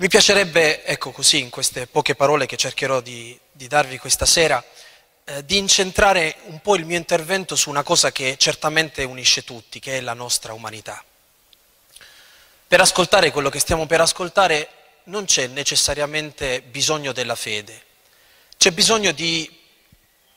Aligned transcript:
Mi 0.00 0.08
piacerebbe, 0.08 0.82
ecco 0.82 1.10
così, 1.10 1.40
in 1.40 1.50
queste 1.50 1.86
poche 1.86 2.14
parole 2.14 2.46
che 2.46 2.56
cercherò 2.56 3.02
di, 3.02 3.38
di 3.52 3.68
darvi 3.68 3.98
questa 3.98 4.24
sera, 4.24 4.64
eh, 5.24 5.44
di 5.44 5.58
incentrare 5.58 6.36
un 6.44 6.60
po' 6.60 6.76
il 6.76 6.86
mio 6.86 6.96
intervento 6.96 7.54
su 7.54 7.68
una 7.68 7.82
cosa 7.82 8.10
che 8.10 8.36
certamente 8.38 9.04
unisce 9.04 9.44
tutti, 9.44 9.78
che 9.78 9.98
è 9.98 10.00
la 10.00 10.14
nostra 10.14 10.54
umanità. 10.54 11.04
Per 12.66 12.80
ascoltare 12.80 13.30
quello 13.30 13.50
che 13.50 13.58
stiamo 13.58 13.84
per 13.84 14.00
ascoltare 14.00 14.68
non 15.04 15.26
c'è 15.26 15.48
necessariamente 15.48 16.62
bisogno 16.62 17.12
della 17.12 17.36
fede, 17.36 17.82
c'è 18.56 18.70
bisogno 18.70 19.12
di 19.12 19.54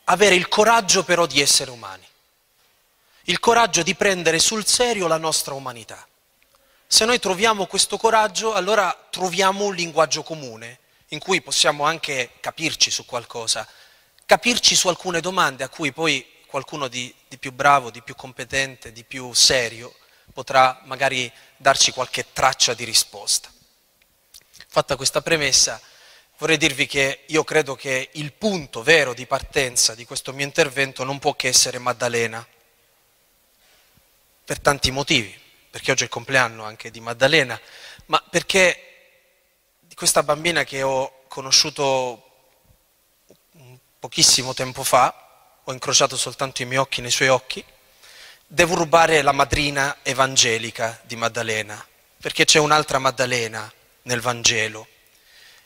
avere 0.04 0.34
il 0.34 0.46
coraggio 0.48 1.04
però 1.04 1.24
di 1.24 1.40
essere 1.40 1.70
umani, 1.70 2.06
il 3.22 3.40
coraggio 3.40 3.82
di 3.82 3.94
prendere 3.94 4.38
sul 4.40 4.66
serio 4.66 5.06
la 5.06 5.16
nostra 5.16 5.54
umanità. 5.54 6.06
Se 6.94 7.04
noi 7.04 7.18
troviamo 7.18 7.66
questo 7.66 7.96
coraggio, 7.96 8.54
allora 8.54 8.96
troviamo 9.10 9.64
un 9.64 9.74
linguaggio 9.74 10.22
comune 10.22 10.78
in 11.08 11.18
cui 11.18 11.42
possiamo 11.42 11.82
anche 11.82 12.34
capirci 12.38 12.88
su 12.88 13.04
qualcosa, 13.04 13.66
capirci 14.24 14.76
su 14.76 14.86
alcune 14.86 15.18
domande 15.20 15.64
a 15.64 15.68
cui 15.68 15.90
poi 15.90 16.24
qualcuno 16.46 16.86
di, 16.86 17.12
di 17.26 17.36
più 17.36 17.50
bravo, 17.50 17.90
di 17.90 18.00
più 18.00 18.14
competente, 18.14 18.92
di 18.92 19.02
più 19.02 19.32
serio 19.32 19.92
potrà 20.32 20.82
magari 20.84 21.28
darci 21.56 21.90
qualche 21.90 22.26
traccia 22.32 22.74
di 22.74 22.84
risposta. 22.84 23.52
Fatta 24.68 24.94
questa 24.94 25.20
premessa, 25.20 25.80
vorrei 26.38 26.58
dirvi 26.58 26.86
che 26.86 27.24
io 27.26 27.42
credo 27.42 27.74
che 27.74 28.10
il 28.12 28.32
punto 28.32 28.84
vero 28.84 29.14
di 29.14 29.26
partenza 29.26 29.96
di 29.96 30.04
questo 30.04 30.32
mio 30.32 30.44
intervento 30.44 31.02
non 31.02 31.18
può 31.18 31.34
che 31.34 31.48
essere 31.48 31.80
Maddalena, 31.80 32.46
per 34.44 34.60
tanti 34.60 34.92
motivi 34.92 35.42
perché 35.74 35.90
oggi 35.90 36.02
è 36.02 36.04
il 36.04 36.12
compleanno 36.12 36.62
anche 36.62 36.92
di 36.92 37.00
Maddalena, 37.00 37.60
ma 38.06 38.22
perché 38.30 38.78
di 39.80 39.96
questa 39.96 40.22
bambina 40.22 40.62
che 40.62 40.82
ho 40.82 41.24
conosciuto 41.26 42.52
pochissimo 43.98 44.54
tempo 44.54 44.84
fa, 44.84 45.58
ho 45.64 45.72
incrociato 45.72 46.16
soltanto 46.16 46.62
i 46.62 46.64
miei 46.64 46.78
occhi 46.78 47.00
nei 47.00 47.10
suoi 47.10 47.26
occhi, 47.26 47.64
devo 48.46 48.76
rubare 48.76 49.20
la 49.22 49.32
madrina 49.32 49.96
evangelica 50.04 51.00
di 51.02 51.16
Maddalena, 51.16 51.84
perché 52.20 52.44
c'è 52.44 52.60
un'altra 52.60 53.00
Maddalena 53.00 53.68
nel 54.02 54.20
Vangelo 54.20 54.86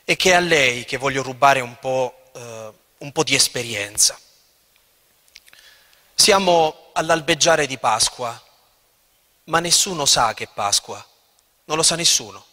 e 0.03 0.15
che 0.15 0.31
è 0.31 0.33
a 0.33 0.39
lei 0.39 0.85
che 0.85 0.97
voglio 0.97 1.21
rubare 1.21 1.59
un 1.59 1.77
po', 1.77 2.31
eh, 2.33 2.73
un 2.97 3.11
po' 3.11 3.23
di 3.23 3.35
esperienza. 3.35 4.19
Siamo 6.15 6.89
all'albeggiare 6.93 7.67
di 7.67 7.77
Pasqua, 7.77 8.43
ma 9.49 9.59
nessuno 9.59 10.05
sa 10.05 10.33
che 10.33 10.45
è 10.45 10.49
Pasqua, 10.51 11.03
non 11.65 11.77
lo 11.77 11.83
sa 11.83 11.95
nessuno. 11.95 12.45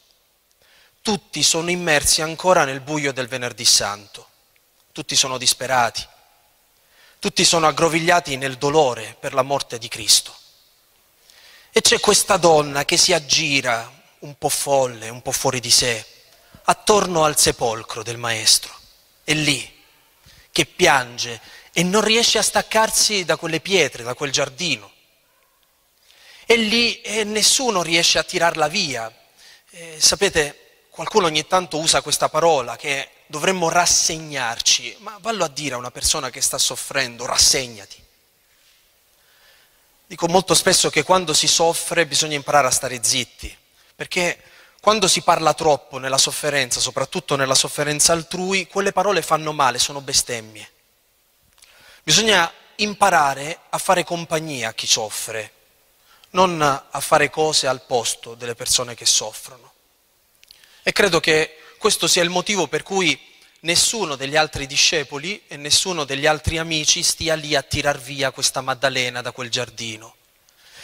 Tutti 1.00 1.42
sono 1.42 1.70
immersi 1.70 2.20
ancora 2.20 2.64
nel 2.64 2.80
buio 2.80 3.12
del 3.12 3.28
venerdì 3.28 3.64
santo, 3.64 4.28
tutti 4.92 5.14
sono 5.14 5.38
disperati, 5.38 6.04
tutti 7.18 7.44
sono 7.44 7.66
aggrovigliati 7.66 8.36
nel 8.36 8.56
dolore 8.56 9.16
per 9.20 9.34
la 9.34 9.42
morte 9.42 9.78
di 9.78 9.88
Cristo. 9.88 10.34
E 11.70 11.80
c'è 11.82 12.00
questa 12.00 12.38
donna 12.38 12.84
che 12.84 12.96
si 12.96 13.12
aggira 13.12 13.92
un 14.20 14.36
po' 14.36 14.48
folle, 14.48 15.10
un 15.10 15.22
po' 15.22 15.32
fuori 15.32 15.60
di 15.60 15.70
sé, 15.70 16.04
attorno 16.64 17.24
al 17.24 17.38
sepolcro 17.38 18.02
del 18.02 18.16
Maestro, 18.16 18.74
è 19.22 19.34
lì, 19.34 19.74
che 20.50 20.64
piange 20.64 21.40
e 21.72 21.82
non 21.82 22.00
riesce 22.00 22.38
a 22.38 22.42
staccarsi 22.42 23.26
da 23.26 23.36
quelle 23.36 23.60
pietre, 23.60 24.02
da 24.02 24.14
quel 24.14 24.32
giardino 24.32 24.94
e 26.46 26.56
lì 26.56 27.00
eh, 27.00 27.24
nessuno 27.24 27.82
riesce 27.82 28.18
a 28.18 28.22
tirarla 28.22 28.68
via. 28.68 29.12
Eh, 29.70 29.96
sapete, 29.98 30.84
qualcuno 30.90 31.26
ogni 31.26 31.46
tanto 31.46 31.78
usa 31.78 32.00
questa 32.00 32.28
parola 32.28 32.76
che 32.76 33.10
dovremmo 33.26 33.68
rassegnarci, 33.68 34.98
ma 35.00 35.18
vallo 35.20 35.44
a 35.44 35.48
dire 35.48 35.74
a 35.74 35.78
una 35.78 35.90
persona 35.90 36.30
che 36.30 36.40
sta 36.40 36.56
soffrendo, 36.56 37.26
rassegnati. 37.26 38.04
Dico 40.06 40.28
molto 40.28 40.54
spesso 40.54 40.88
che 40.88 41.02
quando 41.02 41.34
si 41.34 41.48
soffre 41.48 42.06
bisogna 42.06 42.36
imparare 42.36 42.68
a 42.68 42.70
stare 42.70 43.02
zitti, 43.02 43.54
perché 43.96 44.40
quando 44.80 45.08
si 45.08 45.22
parla 45.22 45.52
troppo 45.52 45.98
nella 45.98 46.16
sofferenza, 46.16 46.78
soprattutto 46.78 47.34
nella 47.34 47.56
sofferenza 47.56 48.12
altrui, 48.12 48.68
quelle 48.68 48.92
parole 48.92 49.20
fanno 49.20 49.52
male, 49.52 49.80
sono 49.80 50.00
bestemmie. 50.00 50.70
Bisogna 52.04 52.48
imparare 52.76 53.58
a 53.70 53.78
fare 53.78 54.04
compagnia 54.04 54.68
a 54.68 54.74
chi 54.74 54.86
soffre, 54.86 55.50
non 56.36 56.60
a 56.60 57.00
fare 57.00 57.30
cose 57.30 57.66
al 57.66 57.86
posto 57.86 58.34
delle 58.34 58.54
persone 58.54 58.94
che 58.94 59.06
soffrono. 59.06 59.72
E 60.82 60.92
credo 60.92 61.18
che 61.18 61.56
questo 61.78 62.06
sia 62.06 62.22
il 62.22 62.28
motivo 62.28 62.66
per 62.66 62.82
cui 62.82 63.18
nessuno 63.60 64.16
degli 64.16 64.36
altri 64.36 64.66
discepoli 64.66 65.42
e 65.48 65.56
nessuno 65.56 66.04
degli 66.04 66.26
altri 66.26 66.58
amici 66.58 67.02
stia 67.02 67.34
lì 67.34 67.54
a 67.54 67.62
tirar 67.62 67.98
via 67.98 68.32
questa 68.32 68.60
Maddalena 68.60 69.22
da 69.22 69.32
quel 69.32 69.48
giardino, 69.48 70.16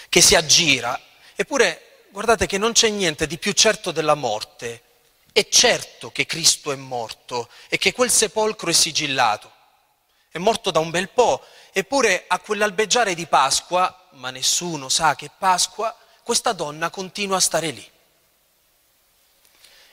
che 0.09 0.23
si 0.23 0.35
aggira. 0.35 0.99
Eppure, 1.37 2.07
guardate 2.09 2.47
che 2.47 2.57
non 2.57 2.73
c'è 2.73 2.89
niente 2.89 3.27
di 3.27 3.37
più 3.37 3.53
certo 3.53 3.91
della 3.91 4.15
morte. 4.15 4.83
È 5.33 5.47
certo 5.49 6.11
che 6.13 6.25
Cristo 6.25 6.73
è 6.73 6.77
morto 6.77 7.51
e 7.69 7.77
che 7.77 7.93
quel 7.93 8.11
sepolcro 8.11 8.71
è 8.71 8.75
sigillato. 8.75 9.53
È 10.31 10.39
morto 10.39 10.71
da 10.71 10.79
un 10.79 10.89
bel 10.89 11.11
po', 11.11 11.45
eppure 11.75 12.25
a 12.27 12.39
quell'albeggiare 12.39 13.15
di 13.15 13.27
Pasqua 13.27 14.02
ma 14.13 14.31
nessuno 14.31 14.89
sa 14.89 15.15
che 15.15 15.31
Pasqua, 15.37 15.97
questa 16.23 16.53
donna 16.53 16.91
continua 16.91 17.37
a 17.37 17.41
stare 17.41 17.71
lì. 17.71 17.91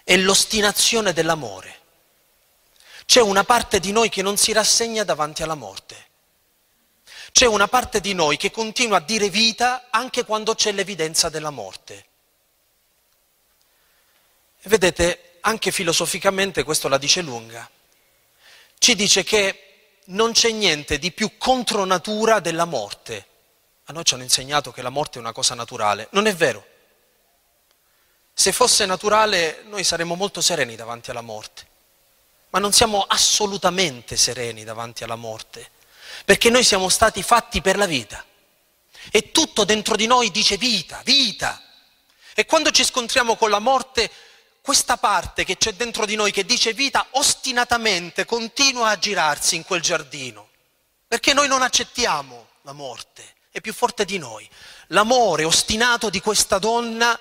È 0.03 0.18
l'ostinazione 0.18 1.13
dell'amore. 1.13 1.78
C'è 3.06 3.22
una 3.22 3.44
parte 3.44 3.80
di 3.80 3.91
noi 3.91 4.09
che 4.09 4.22
non 4.22 4.38
si 4.38 4.52
rassegna 4.52 5.03
davanti 5.03 5.44
alla 5.44 5.56
morte. 5.56 6.07
C'è 7.31 7.46
una 7.46 7.68
parte 7.68 8.02
di 8.02 8.13
noi 8.13 8.38
che 8.38 8.52
continua 8.52 8.97
a 8.97 9.02
dire 9.02 9.30
vita 9.30 9.88
anche 9.90 10.25
quando 10.25 10.56
c'è 10.56 10.72
l'evidenza 10.72 11.30
della 11.30 11.51
morte. 11.51 12.06
Vedete, 14.63 15.38
anche 15.41 15.72
filosoficamente 15.72 16.63
questo 16.63 16.88
la 16.88 16.97
dice 16.97 17.22
lunga. 17.22 17.69
Ci 18.78 18.96
dice 18.96 19.24
che 19.24 19.63
non 20.06 20.31
c'è 20.31 20.51
niente 20.51 20.97
di 21.00 21.12
più 21.12 21.38
contro 21.38 21.86
natura 21.86 22.40
della 22.40 22.66
morte. 22.66 23.28
A 23.89 23.91
noi 23.91 24.03
ci 24.05 24.13
hanno 24.13 24.22
insegnato 24.22 24.72
che 24.72 24.83
la 24.83 24.91
morte 24.91 25.17
è 25.17 25.22
una 25.22 25.31
cosa 25.31 25.55
naturale. 25.55 26.09
Non 26.11 26.27
è 26.27 26.35
vero. 26.35 26.63
Se 28.31 28.51
fosse 28.51 28.85
naturale 28.85 29.63
noi 29.66 29.83
saremmo 29.83 30.13
molto 30.13 30.41
sereni 30.41 30.75
davanti 30.75 31.09
alla 31.09 31.22
morte, 31.22 31.67
ma 32.51 32.59
non 32.59 32.72
siamo 32.72 33.01
assolutamente 33.01 34.16
sereni 34.16 34.63
davanti 34.63 35.03
alla 35.03 35.16
morte, 35.16 35.72
perché 36.23 36.51
noi 36.51 36.63
siamo 36.63 36.88
stati 36.88 37.23
fatti 37.23 37.61
per 37.61 37.77
la 37.77 37.88
vita 37.88 38.23
e 39.09 39.31
tutto 39.31 39.63
dentro 39.63 39.95
di 39.95 40.06
noi 40.06 40.29
dice 40.29 40.56
vita, 40.56 41.01
vita. 41.03 41.59
E 42.35 42.45
quando 42.45 42.69
ci 42.69 42.83
scontriamo 42.83 43.35
con 43.38 43.50
la 43.50 43.59
morte, 43.59 44.09
questa 44.61 44.97
parte 44.97 45.44
che 45.44 45.57
c'è 45.57 45.73
dentro 45.73 46.06
di 46.06 46.16
noi 46.16 46.31
che 46.31 46.45
dice 46.45 46.73
vita 46.73 47.07
ostinatamente 47.11 48.23
continua 48.25 48.89
a 48.89 49.00
girarsi 49.00 49.56
in 49.56 49.63
quel 49.63 49.81
giardino, 49.81 50.47
perché 51.07 51.33
noi 51.33 51.47
non 51.47 51.63
accettiamo 51.63 52.50
la 52.61 52.73
morte 52.73 53.38
è 53.59 53.61
più 53.61 53.73
forte 53.73 54.05
di 54.05 54.17
noi. 54.17 54.49
L'amore 54.87 55.43
ostinato 55.43 56.09
di 56.09 56.19
questa 56.19 56.57
donna 56.57 57.17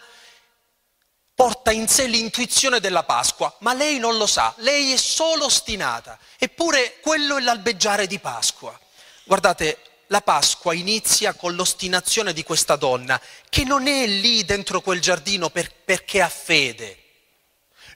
porta 1.35 1.71
in 1.71 1.87
sé 1.87 2.07
l'intuizione 2.07 2.81
della 2.81 3.05
Pasqua, 3.05 3.55
ma 3.61 3.73
lei 3.73 3.99
non 3.99 4.17
lo 4.17 4.27
sa, 4.27 4.53
lei 4.59 4.93
è 4.93 4.97
solo 4.97 5.45
ostinata, 5.45 6.19
eppure 6.37 6.99
quello 7.01 7.37
è 7.37 7.41
l'albeggiare 7.41 8.09
di 8.09 8.19
Pasqua. 8.19 8.77
Guardate, 9.23 9.79
la 10.09 10.21
Pasqua 10.21 10.75
inizia 10.75 11.35
con 11.35 11.55
l'ostinazione 11.55 12.33
di 12.33 12.43
questa 12.43 12.75
donna, 12.77 13.21
che 13.49 13.63
non 13.63 13.87
è 13.87 14.07
lì 14.07 14.45
dentro 14.45 14.81
quel 14.81 15.01
giardino 15.01 15.51
per, 15.51 15.73
perché 15.85 16.23
ha 16.23 16.29
fede, 16.29 17.05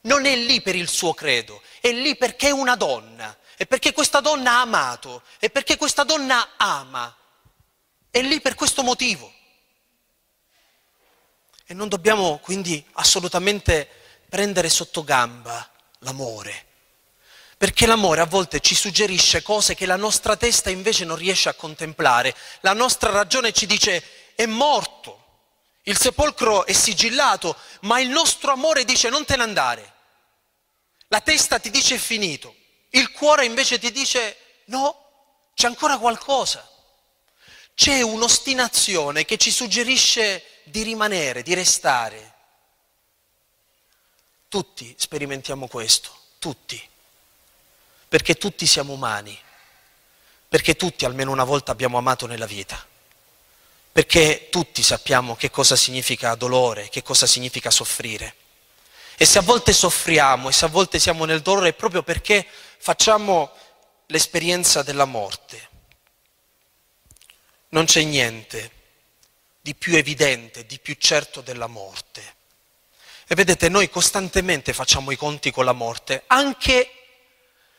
non 0.02 0.24
è 0.24 0.36
lì 0.36 0.60
per 0.60 0.76
il 0.76 0.88
suo 0.88 1.12
credo, 1.14 1.62
è 1.80 1.90
lì 1.90 2.16
perché 2.16 2.48
è 2.48 2.52
una 2.52 2.76
donna, 2.76 3.36
e 3.56 3.66
perché 3.66 3.92
questa 3.92 4.20
donna 4.20 4.52
ha 4.52 4.60
amato, 4.60 5.22
e 5.40 5.50
perché 5.50 5.76
questa 5.76 6.04
donna 6.04 6.50
ama. 6.56 7.16
È 8.12 8.20
lì 8.20 8.42
per 8.42 8.54
questo 8.54 8.82
motivo. 8.82 9.32
E 11.64 11.72
non 11.72 11.88
dobbiamo 11.88 12.40
quindi 12.40 12.84
assolutamente 12.92 13.88
prendere 14.28 14.68
sotto 14.68 15.02
gamba 15.02 15.66
l'amore, 16.00 16.66
perché 17.56 17.86
l'amore 17.86 18.20
a 18.20 18.26
volte 18.26 18.60
ci 18.60 18.74
suggerisce 18.74 19.40
cose 19.40 19.74
che 19.74 19.86
la 19.86 19.96
nostra 19.96 20.36
testa 20.36 20.68
invece 20.68 21.06
non 21.06 21.16
riesce 21.16 21.48
a 21.48 21.54
contemplare. 21.54 22.36
La 22.60 22.74
nostra 22.74 23.08
ragione 23.08 23.52
ci 23.52 23.64
dice 23.64 24.04
è 24.34 24.44
morto, 24.44 25.24
il 25.84 25.96
sepolcro 25.96 26.66
è 26.66 26.74
sigillato, 26.74 27.56
ma 27.82 27.98
il 27.98 28.10
nostro 28.10 28.52
amore 28.52 28.84
dice 28.84 29.08
non 29.08 29.24
te 29.24 29.36
ne 29.36 29.42
andare. 29.42 29.94
La 31.08 31.22
testa 31.22 31.58
ti 31.58 31.70
dice 31.70 31.94
è 31.94 31.98
finito, 31.98 32.54
il 32.90 33.10
cuore 33.10 33.46
invece 33.46 33.78
ti 33.78 33.90
dice 33.90 34.36
no, 34.66 35.48
c'è 35.54 35.66
ancora 35.66 35.96
qualcosa. 35.96 36.68
C'è 37.74 38.02
un'ostinazione 38.02 39.24
che 39.24 39.36
ci 39.38 39.50
suggerisce 39.50 40.44
di 40.64 40.82
rimanere, 40.82 41.42
di 41.42 41.54
restare. 41.54 42.30
tutti 44.48 44.94
sperimentiamo 44.98 45.66
questo, 45.66 46.14
tutti, 46.38 46.78
perché 48.06 48.34
tutti 48.34 48.66
siamo 48.66 48.92
umani, 48.92 49.38
perché 50.46 50.76
tutti 50.76 51.06
almeno 51.06 51.30
una 51.30 51.44
volta 51.44 51.72
abbiamo 51.72 51.96
amato 51.96 52.26
nella 52.26 52.44
vita, 52.44 52.86
perché 53.90 54.48
tutti 54.50 54.82
sappiamo 54.82 55.36
che 55.36 55.50
cosa 55.50 55.74
significa 55.74 56.34
dolore, 56.34 56.90
che 56.90 57.02
cosa 57.02 57.26
significa 57.26 57.70
soffrire. 57.70 58.34
E 59.16 59.24
se 59.24 59.38
a 59.38 59.42
volte 59.42 59.72
soffriamo 59.72 60.50
e 60.50 60.52
se 60.52 60.66
a 60.66 60.68
volte 60.68 60.98
siamo 60.98 61.24
nel 61.24 61.40
dolore 61.40 61.70
è 61.70 61.74
proprio 61.74 62.02
perché 62.02 62.46
facciamo 62.76 63.50
l'esperienza 64.08 64.82
della 64.82 65.06
morte. 65.06 65.70
Non 67.72 67.86
c'è 67.86 68.02
niente 68.02 68.70
di 69.62 69.74
più 69.74 69.96
evidente, 69.96 70.66
di 70.66 70.78
più 70.78 70.94
certo 70.98 71.40
della 71.40 71.68
morte. 71.68 72.34
E 73.26 73.34
vedete, 73.34 73.70
noi 73.70 73.88
costantemente 73.88 74.74
facciamo 74.74 75.10
i 75.10 75.16
conti 75.16 75.50
con 75.50 75.64
la 75.64 75.72
morte, 75.72 76.24
anche 76.26 76.90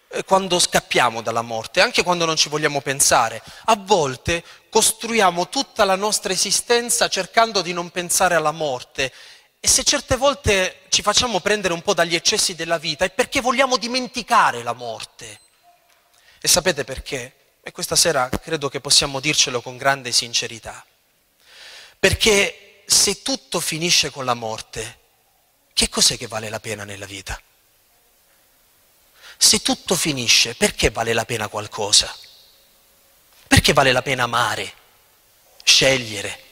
eh, 0.08 0.24
quando 0.24 0.58
scappiamo 0.58 1.22
dalla 1.22 1.44
morte, 1.44 1.80
anche 1.80 2.02
quando 2.02 2.26
non 2.26 2.36
ci 2.36 2.50
vogliamo 2.50 2.82
pensare. 2.82 3.44
A 3.66 3.76
volte 3.76 4.44
costruiamo 4.70 5.50
tutta 5.50 5.84
la 5.84 5.96
nostra 5.96 6.34
esistenza 6.34 7.08
cercando 7.08 7.62
di 7.62 7.72
non 7.72 7.92
pensare 7.92 8.34
alla 8.34 8.52
morte. 8.52 9.14
E 9.60 9.68
se 9.68 9.84
certe 9.84 10.16
volte 10.16 10.80
ci 10.90 11.04
facciamo 11.04 11.40
prendere 11.40 11.74
un 11.74 11.84
po' 11.84 11.94
dagli 11.94 12.16
eccessi 12.16 12.56
della 12.56 12.80
vita 12.80 13.06
è 13.06 13.12
perché 13.12 13.42
vogliamo 13.42 13.78
dimenticare 13.78 14.64
la 14.64 14.74
morte. 14.74 15.40
E 16.42 16.48
sapete 16.48 16.84
perché? 16.84 17.43
E 17.66 17.72
questa 17.72 17.96
sera 17.96 18.28
credo 18.28 18.68
che 18.68 18.82
possiamo 18.82 19.22
dircelo 19.22 19.62
con 19.62 19.78
grande 19.78 20.12
sincerità. 20.12 20.86
Perché 21.98 22.84
se 22.86 23.22
tutto 23.22 23.62
finisce 23.62 24.10
con 24.10 24.26
la 24.26 24.34
morte, 24.34 25.00
che 25.72 25.88
cos'è 25.88 26.18
che 26.18 26.28
vale 26.28 26.50
la 26.50 26.60
pena 26.60 26.84
nella 26.84 27.06
vita? 27.06 27.42
Se 29.38 29.62
tutto 29.62 29.96
finisce, 29.96 30.56
perché 30.56 30.90
vale 30.90 31.14
la 31.14 31.24
pena 31.24 31.48
qualcosa? 31.48 32.14
Perché 33.48 33.72
vale 33.72 33.94
la 33.94 34.02
pena 34.02 34.24
amare, 34.24 34.74
scegliere? 35.64 36.44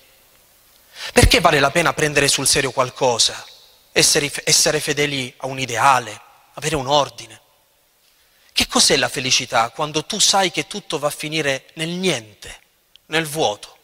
Perché 1.12 1.42
vale 1.42 1.60
la 1.60 1.72
pena 1.72 1.94
prendere 1.94 2.30
sul 2.30 2.48
serio 2.48 2.72
qualcosa, 2.72 3.46
essere, 3.92 4.32
essere 4.46 4.80
fedeli 4.80 5.34
a 5.38 5.48
un 5.48 5.60
ideale, 5.60 6.22
avere 6.54 6.78
un 6.78 6.88
ordine? 6.88 7.41
Che 8.54 8.68
cos'è 8.68 8.98
la 8.98 9.10
felicità 9.10 9.70
quando 9.70 10.06
tu 10.06 10.20
sai 10.20 10.52
che 10.52 10.68
tutto 10.68 11.00
va 11.00 11.08
a 11.08 11.12
finire 11.12 11.70
nel 11.76 11.90
niente, 11.90 12.60
nel 13.08 13.26
vuoto? 13.26 13.78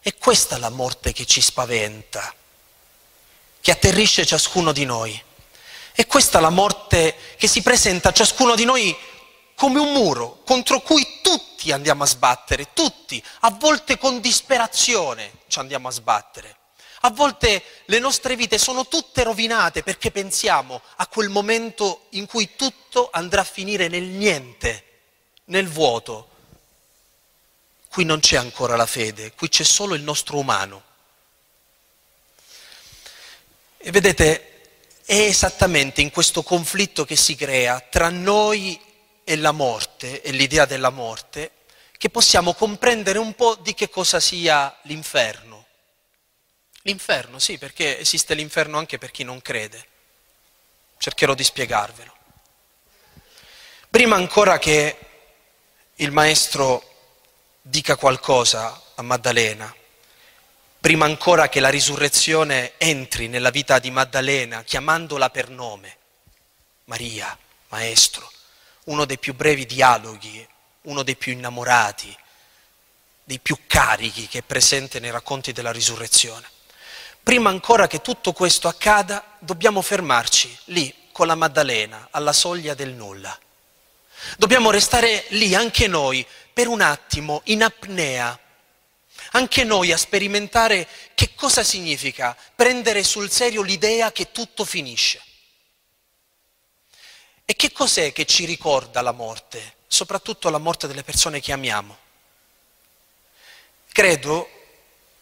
È 0.00 0.14
questa 0.16 0.58
la 0.58 0.70
morte 0.70 1.12
che 1.12 1.24
ci 1.24 1.40
spaventa 1.40 2.34
che 3.64 3.70
atterrisce 3.70 4.26
ciascuno 4.26 4.72
di 4.72 4.84
noi. 4.84 5.18
E 5.94 6.06
questa 6.06 6.36
è 6.36 6.40
la 6.42 6.50
morte 6.50 7.16
che 7.38 7.46
si 7.46 7.62
presenta 7.62 8.10
a 8.10 8.12
ciascuno 8.12 8.54
di 8.54 8.66
noi 8.66 8.94
come 9.54 9.78
un 9.78 9.90
muro 9.90 10.42
contro 10.44 10.82
cui 10.82 11.20
tutti 11.22 11.72
andiamo 11.72 12.02
a 12.02 12.06
sbattere, 12.06 12.74
tutti, 12.74 13.24
a 13.40 13.50
volte 13.52 13.96
con 13.96 14.20
disperazione 14.20 15.38
ci 15.46 15.58
andiamo 15.60 15.88
a 15.88 15.92
sbattere. 15.92 16.56
A 17.06 17.10
volte 17.10 17.62
le 17.84 17.98
nostre 17.98 18.34
vite 18.34 18.56
sono 18.56 18.88
tutte 18.88 19.24
rovinate 19.24 19.82
perché 19.82 20.10
pensiamo 20.10 20.80
a 20.96 21.06
quel 21.06 21.28
momento 21.28 22.06
in 22.10 22.24
cui 22.24 22.56
tutto 22.56 23.10
andrà 23.12 23.42
a 23.42 23.44
finire 23.44 23.88
nel 23.88 24.04
niente, 24.04 24.84
nel 25.46 25.68
vuoto. 25.68 26.28
Qui 27.90 28.06
non 28.06 28.20
c'è 28.20 28.36
ancora 28.36 28.74
la 28.74 28.86
fede, 28.86 29.32
qui 29.32 29.50
c'è 29.50 29.64
solo 29.64 29.94
il 29.94 30.02
nostro 30.02 30.38
umano. 30.38 30.82
E 33.76 33.90
vedete, 33.90 34.62
è 35.04 35.14
esattamente 35.14 36.00
in 36.00 36.10
questo 36.10 36.42
conflitto 36.42 37.04
che 37.04 37.16
si 37.16 37.34
crea 37.34 37.80
tra 37.80 38.08
noi 38.08 38.80
e 39.22 39.36
la 39.36 39.52
morte, 39.52 40.22
e 40.22 40.30
l'idea 40.30 40.64
della 40.64 40.88
morte, 40.88 41.50
che 41.98 42.08
possiamo 42.08 42.54
comprendere 42.54 43.18
un 43.18 43.34
po' 43.34 43.56
di 43.56 43.74
che 43.74 43.90
cosa 43.90 44.20
sia 44.20 44.74
l'inferno. 44.84 45.53
L'inferno, 46.86 47.38
sì, 47.38 47.56
perché 47.56 47.98
esiste 47.98 48.34
l'inferno 48.34 48.76
anche 48.76 48.98
per 48.98 49.10
chi 49.10 49.24
non 49.24 49.40
crede. 49.40 49.86
Cercherò 50.98 51.32
di 51.32 51.42
spiegarvelo. 51.42 52.14
Prima 53.88 54.16
ancora 54.16 54.58
che 54.58 54.98
il 55.94 56.10
maestro 56.10 56.82
dica 57.62 57.96
qualcosa 57.96 58.82
a 58.96 59.00
Maddalena, 59.02 59.74
prima 60.78 61.06
ancora 61.06 61.48
che 61.48 61.60
la 61.60 61.70
risurrezione 61.70 62.72
entri 62.76 63.28
nella 63.28 63.48
vita 63.48 63.78
di 63.78 63.90
Maddalena, 63.90 64.62
chiamandola 64.62 65.30
per 65.30 65.48
nome. 65.48 65.96
Maria, 66.84 67.38
maestro, 67.68 68.30
uno 68.84 69.06
dei 69.06 69.18
più 69.18 69.32
brevi 69.32 69.64
dialoghi, 69.64 70.46
uno 70.82 71.02
dei 71.02 71.16
più 71.16 71.32
innamorati, 71.32 72.14
dei 73.24 73.38
più 73.38 73.60
carichi 73.66 74.28
che 74.28 74.40
è 74.40 74.42
presente 74.42 75.00
nei 75.00 75.10
racconti 75.10 75.52
della 75.52 75.72
risurrezione. 75.72 76.52
Prima 77.24 77.50
ancora 77.50 77.88
che 77.88 78.00
tutto 78.00 78.32
questo 78.32 78.68
accada, 78.68 79.36
dobbiamo 79.40 79.82
fermarci 79.82 80.56
lì 80.66 80.94
con 81.10 81.26
la 81.26 81.34
Maddalena, 81.34 82.08
alla 82.12 82.32
soglia 82.32 82.74
del 82.74 82.92
nulla. 82.92 83.36
Dobbiamo 84.36 84.70
restare 84.70 85.24
lì 85.30 85.54
anche 85.56 85.88
noi 85.88 86.24
per 86.52 86.68
un 86.68 86.80
attimo 86.80 87.40
in 87.46 87.64
apnea 87.64 88.38
anche 89.32 89.64
noi 89.64 89.92
a 89.92 89.96
sperimentare 89.96 90.86
che 91.14 91.34
cosa 91.34 91.62
significa 91.64 92.36
prendere 92.54 93.02
sul 93.02 93.30
serio 93.30 93.62
l'idea 93.62 94.12
che 94.12 94.30
tutto 94.30 94.64
finisce. 94.64 95.22
E 97.44 97.54
che 97.56 97.72
cos'è 97.72 98.12
che 98.12 98.26
ci 98.26 98.44
ricorda 98.44 99.02
la 99.02 99.12
morte, 99.12 99.76
soprattutto 99.86 100.50
la 100.50 100.58
morte 100.58 100.86
delle 100.86 101.02
persone 101.02 101.40
che 101.40 101.52
amiamo? 101.52 101.96
Credo, 103.92 104.48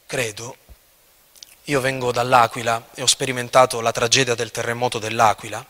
credo, 0.07 0.57
io 1.65 1.81
vengo 1.81 2.11
dall'Aquila 2.11 2.89
e 2.95 3.03
ho 3.03 3.07
sperimentato 3.07 3.81
la 3.81 3.93
tragedia 3.93 4.35
del 4.35 4.51
terremoto 4.51 4.99
dell'Aquila 4.99 5.65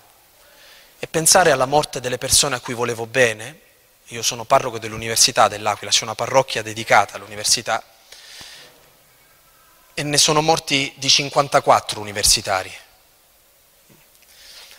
e 0.98 1.06
pensare 1.06 1.50
alla 1.50 1.66
morte 1.66 2.00
delle 2.00 2.16
persone 2.16 2.54
a 2.54 2.60
cui 2.60 2.74
volevo 2.74 3.06
bene, 3.06 3.60
io 4.06 4.22
sono 4.22 4.44
parroco 4.44 4.78
dell'Università 4.78 5.48
dell'Aquila, 5.48 5.90
c'è 5.90 6.04
una 6.04 6.14
parrocchia 6.14 6.62
dedicata 6.62 7.16
all'università, 7.16 7.82
e 9.94 10.02
ne 10.02 10.16
sono 10.16 10.40
morti 10.40 10.94
di 10.96 11.08
54 11.08 12.00
universitari. 12.00 12.72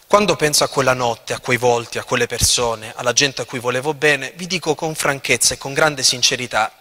Quando 0.07 0.35
penso 0.35 0.63
a 0.63 0.69
quella 0.69 0.93
notte, 0.93 1.33
a 1.33 1.39
quei 1.39 1.57
volti, 1.57 1.97
a 1.97 2.03
quelle 2.03 2.25
persone, 2.25 2.93
alla 2.95 3.13
gente 3.13 3.41
a 3.41 3.45
cui 3.45 3.59
volevo 3.59 3.93
bene, 3.93 4.31
vi 4.35 4.47
dico 4.47 4.75
con 4.75 4.95
franchezza 4.95 5.53
e 5.53 5.57
con 5.57 5.73
grande 5.73 6.03
sincerità 6.03 6.71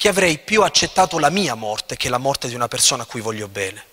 che 0.00 0.08
avrei 0.08 0.38
più 0.38 0.62
accettato 0.62 1.18
la 1.18 1.28
mia 1.28 1.54
morte 1.54 1.94
che 1.94 2.08
la 2.08 2.16
morte 2.16 2.48
di 2.48 2.54
una 2.54 2.68
persona 2.68 3.02
a 3.02 3.06
cui 3.06 3.20
voglio 3.20 3.48
bene. 3.48 3.84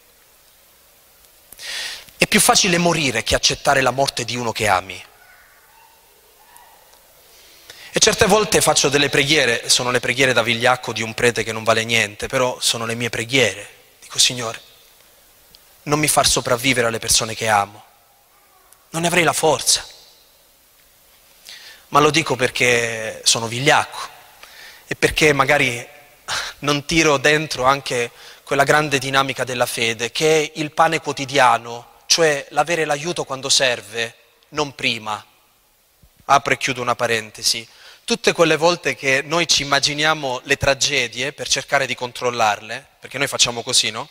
È 2.18 2.26
più 2.28 2.40
facile 2.40 2.78
morire 2.78 3.24
che 3.24 3.36
accettare 3.36 3.82
la 3.82 3.92
morte 3.92 4.24
di 4.24 4.38
uno 4.38 4.54
che 4.54 4.70
ami. 4.70 5.06
E 7.92 8.00
certe 8.00 8.26
volte 8.26 8.62
faccio 8.62 8.88
delle 8.88 9.10
preghiere, 9.10 9.68
sono 9.68 9.92
le 9.92 10.00
preghiere 10.00 10.32
da 10.32 10.44
vigliacco 10.44 10.94
di 10.94 11.02
un 11.02 11.14
prete 11.14 11.44
che 11.44 11.52
non 11.52 11.66
vale 11.66 11.84
niente, 11.84 12.28
però 12.28 12.58
sono 12.62 12.86
le 12.86 12.96
mie 12.96 13.10
preghiere. 13.10 13.70
Dico, 14.00 14.18
Signore, 14.18 14.62
non 15.84 16.00
mi 16.00 16.08
far 16.08 16.26
sopravvivere 16.26 16.88
alle 16.88 17.00
persone 17.00 17.36
che 17.36 17.50
amo. 17.50 17.84
Non 18.92 19.02
ne 19.02 19.08
avrei 19.10 19.26
la 19.26 19.34
forza. 19.34 19.86
Ma 21.90 22.00
lo 22.00 22.12
dico 22.12 22.38
perché 22.38 23.20
sono 23.26 23.48
vigliacco 23.48 24.16
e 24.88 24.96
perché 24.96 25.34
magari 25.34 25.96
non 26.60 26.86
tiro 26.86 27.18
dentro 27.18 27.64
anche 27.64 28.12
quella 28.44 28.64
grande 28.64 29.00
dinamica 29.00 29.44
della 29.44 29.66
fede, 29.66 30.12
che 30.12 30.42
è 30.42 30.52
il 30.56 30.72
pane 30.72 31.00
quotidiano, 31.00 31.96
cioè 32.06 32.46
l'avere 32.50 32.86
l'aiuto 32.86 33.24
quando 33.24 33.50
serve, 33.50 34.16
non 34.50 34.74
prima. 34.76 35.24
Apro 36.26 36.54
e 36.54 36.58
chiudo 36.58 36.82
una 36.82 36.96
parentesi 36.96 37.68
tutte 38.08 38.32
quelle 38.32 38.56
volte 38.56 38.96
che 38.96 39.22
noi 39.22 39.50
ci 39.50 39.64
immaginiamo 39.64 40.40
le 40.46 40.56
tragedie 40.56 41.34
per 41.34 41.50
cercare 41.50 41.86
di 41.86 41.94
controllarle, 41.94 42.88
perché 43.02 43.18
noi 43.18 43.28
facciamo 43.28 43.62
così, 43.64 43.92
no? 43.92 44.08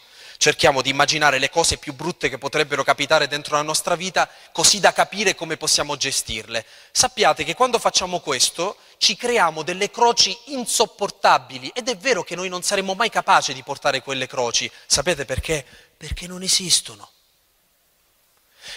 Cerchiamo 0.47 0.81
di 0.81 0.91
immaginare 0.91 1.41
le 1.41 1.50
cose 1.50 1.76
più 1.76 1.93
brutte 1.93 2.29
che 2.29 2.38
potrebbero 2.38 2.85
capitare 2.85 3.26
dentro 3.26 3.57
la 3.57 3.62
nostra 3.62 3.97
vita, 3.97 4.31
così 4.53 4.79
da 4.79 4.93
capire 4.93 5.35
come 5.35 5.57
possiamo 5.57 5.97
gestirle. 5.97 6.65
Sappiate 6.93 7.43
che 7.43 7.57
quando 7.57 7.81
facciamo 7.81 8.21
questo 8.21 8.76
ci 8.99 9.17
creiamo 9.17 9.65
delle 9.65 9.91
croci 9.91 10.38
insopportabili 10.45 11.73
ed 11.75 11.88
è 11.88 11.97
vero 11.97 12.23
che 12.23 12.37
noi 12.37 12.49
non 12.49 12.62
saremo 12.62 12.95
mai 12.95 13.11
capaci 13.11 13.55
di 13.55 13.65
portare 13.65 14.03
quelle 14.03 14.29
croci. 14.29 14.71
Sapete 14.87 15.25
perché? 15.25 15.67
Perché 15.97 16.29
non 16.29 16.45
esistono. 16.45 17.11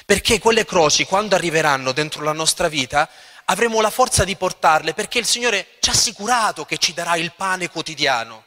Perché 0.08 0.40
quelle 0.40 0.66
croci, 0.66 1.06
quando 1.06 1.36
arriveranno 1.36 1.92
dentro 1.92 2.24
la 2.24 2.34
nostra 2.34 2.68
vita, 2.68 3.08
avremo 3.46 3.80
la 3.80 3.92
forza 3.92 4.24
di 4.24 4.36
portarle 4.36 4.96
perché 4.96 5.20
il 5.20 5.28
Signore 5.28 5.68
ci 5.82 5.92
ha 5.92 5.94
assicurato 5.94 6.66
che 6.66 6.80
ci 6.80 6.96
darà 6.96 7.16
il 7.16 7.32
pane 7.34 7.70
quotidiano. 7.70 8.46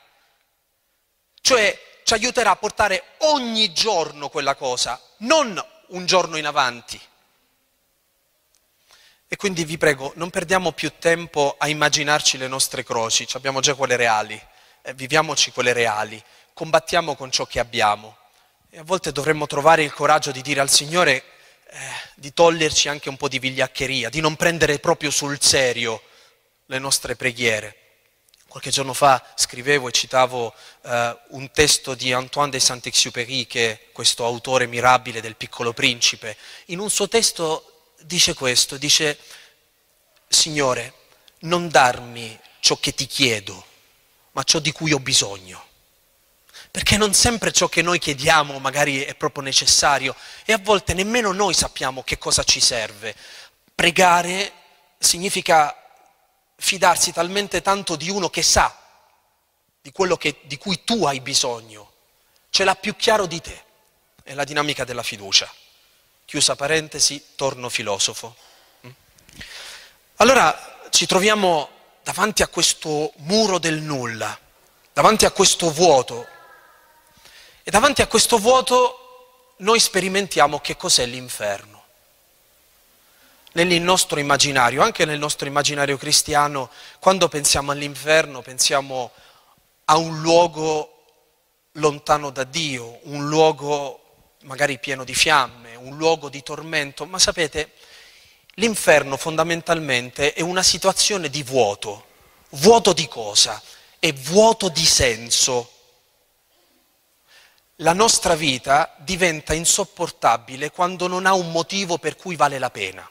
Cioè 1.41 1.91
ci 2.05 2.15
aiuterà 2.15 2.51
a 2.51 2.57
portare 2.57 3.03
ogni 3.19 3.73
giorno 3.73 4.29
quella 4.29 4.55
cosa, 4.55 5.01
non 5.19 5.63
un 5.89 6.07
giorno 6.07 6.37
in 6.37 6.47
avanti. 6.47 7.01
E 9.29 9.37
quindi 9.37 9.65
vi 9.65 9.79
prego, 9.79 10.13
non 10.17 10.31
perdiamo 10.31 10.73
più 10.73 10.93
tempo 10.99 11.55
a 11.59 11.69
immaginarci 11.69 12.37
le 12.37 12.49
nostre 12.49 12.85
croci, 12.85 13.27
abbiamo 13.33 13.61
già 13.61 13.75
quelle 13.75 13.97
reali, 13.97 14.39
eh, 14.83 14.93
viviamoci 14.95 15.53
quelle 15.53 15.73
reali, 15.73 16.23
combattiamo 16.53 17.15
con 17.15 17.31
ciò 17.31 17.47
che 17.47 17.59
abbiamo. 17.59 18.19
E 18.69 18.79
a 18.79 18.83
volte 18.83 19.11
dovremmo 19.11 19.47
trovare 19.47 19.83
il 19.83 19.93
coraggio 19.93 20.33
di 20.33 20.43
dire 20.43 20.61
al 20.61 20.69
Signore 20.71 21.25
eh, 21.67 21.79
di 22.17 22.35
toglierci 22.35 22.89
anche 22.89 23.09
un 23.09 23.17
po' 23.17 23.29
di 23.29 23.39
vigliaccheria, 23.39 24.11
di 24.11 24.21
non 24.21 24.37
prendere 24.37 24.79
proprio 24.79 25.11
sul 25.11 25.41
serio 25.41 26.03
le 26.67 26.79
nostre 26.79 27.17
preghiere. 27.17 27.77
Qualche 28.53 28.69
giorno 28.69 28.93
fa 28.93 29.25
scrivevo 29.35 29.89
e 29.89 29.93
citavo 29.93 30.53
eh, 30.83 31.19
un 31.29 31.51
testo 31.53 31.95
di 31.95 32.13
Antoine 32.13 32.51
de 32.51 32.61
Saint-Exupéry, 32.61 33.47
che 33.47 33.71
è 33.71 33.81
questo 33.93 34.27
autore 34.27 34.67
mirabile 34.67 35.23
del 35.23 35.37
Piccolo 35.37 35.73
Principe. 35.73 36.37
In 36.67 36.79
un 36.79 36.91
suo 36.91 37.09
testo 37.09 37.95
dice 38.03 38.35
questo, 38.35 38.77
dice, 38.77 39.17
Signore, 40.29 40.93
non 41.41 41.71
darmi 41.71 42.39
ciò 42.61 42.77
che 42.77 42.93
ti 42.93 43.07
chiedo, 43.07 43.65
ma 44.33 44.43
ciò 44.43 44.59
di 44.59 44.71
cui 44.71 44.93
ho 44.93 45.01
bisogno. 45.01 45.65
Perché 46.71 46.99
non 46.99 47.15
sempre 47.15 47.53
ciò 47.53 47.71
che 47.71 47.81
noi 47.81 47.99
chiediamo 47.99 48.59
magari 48.59 49.01
è 49.01 49.15
proprio 49.15 49.45
necessario 49.45 50.15
e 50.45 50.53
a 50.53 50.59
volte 50.59 50.93
nemmeno 50.93 51.33
noi 51.33 51.55
sappiamo 51.55 52.03
che 52.03 52.19
cosa 52.19 52.45
ci 52.45 52.61
serve. 52.61 53.17
Pregare 53.75 54.53
significa 54.99 55.75
fidarsi 56.63 57.13
talmente 57.13 57.61
tanto 57.61 57.97
di 57.97 58.09
uno 58.09 58.31
che 58.31 58.43
sa 58.43 58.79
di 59.81 59.91
quello 59.91 60.17
che, 60.17 60.39
di 60.43 60.57
cui 60.59 60.85
tu 60.85 61.05
hai 61.05 61.21
bisogno, 61.21 61.91
ce 62.51 62.63
l'ha 62.63 62.77
più 62.77 62.95
chiaro 62.95 63.27
di 63.27 63.41
te. 63.41 63.65
È 64.23 64.33
la 64.33 64.45
dinamica 64.45 64.85
della 64.85 65.03
fiducia. 65.03 65.53
Chiusa 66.25 66.55
parentesi, 66.55 67.31
torno 67.35 67.69
filosofo. 67.69 68.37
Allora 70.17 70.87
ci 70.91 71.05
troviamo 71.07 71.69
davanti 72.05 72.43
a 72.43 72.49
questo 72.49 73.13
muro 73.17 73.59
del 73.59 73.81
nulla, 73.81 74.39
davanti 74.93 75.25
a 75.25 75.33
questo 75.33 75.73
vuoto. 75.73 76.29
E 77.65 77.71
davanti 77.73 78.03
a 78.03 78.07
questo 78.07 78.39
vuoto 78.39 79.55
noi 79.59 79.81
sperimentiamo 79.81 80.61
che 80.61 80.77
cos'è 80.77 81.07
l'inferno 81.07 81.72
nel 83.53 83.81
nostro 83.81 84.19
immaginario, 84.19 84.83
anche 84.83 85.05
nel 85.05 85.19
nostro 85.19 85.47
immaginario 85.47 85.97
cristiano, 85.97 86.71
quando 86.99 87.29
pensiamo 87.29 87.73
all'inferno 87.73 88.43
pensiamo 88.43 89.11
a 89.87 89.97
un 89.97 90.21
luogo 90.21 91.05
lontano 91.73 92.31
da 92.31 92.45
Dio, 92.45 92.99
un 93.05 93.29
luogo 93.29 94.01
magari 94.43 94.79
pieno 94.79 95.05
di 95.05 95.15
fiamme, 95.15 95.77
un 95.77 95.97
luogo 95.97 96.29
di 96.29 96.43
tormento, 96.43 97.07
ma 97.07 97.19
sapete, 97.19 97.73
l'inferno 98.55 99.17
fondamentalmente 99.17 100.33
è 100.33 100.41
una 100.41 100.63
situazione 100.63 101.29
di 101.29 101.43
vuoto. 101.43 102.07
Vuoto 102.51 102.93
di 102.93 103.09
cosa? 103.09 103.61
È 103.99 104.13
vuoto 104.13 104.69
di 104.69 104.85
senso. 104.85 105.71
La 107.77 107.93
nostra 107.93 108.35
vita 108.35 108.95
diventa 108.99 109.55
insopportabile 109.55 110.71
quando 110.71 111.07
non 111.07 111.27
ha 111.27 111.33
un 111.35 111.51
motivo 111.51 111.99
per 111.99 112.17
cui 112.17 112.37
vale 112.37 112.59
la 112.59 112.71
pena. 112.71 113.09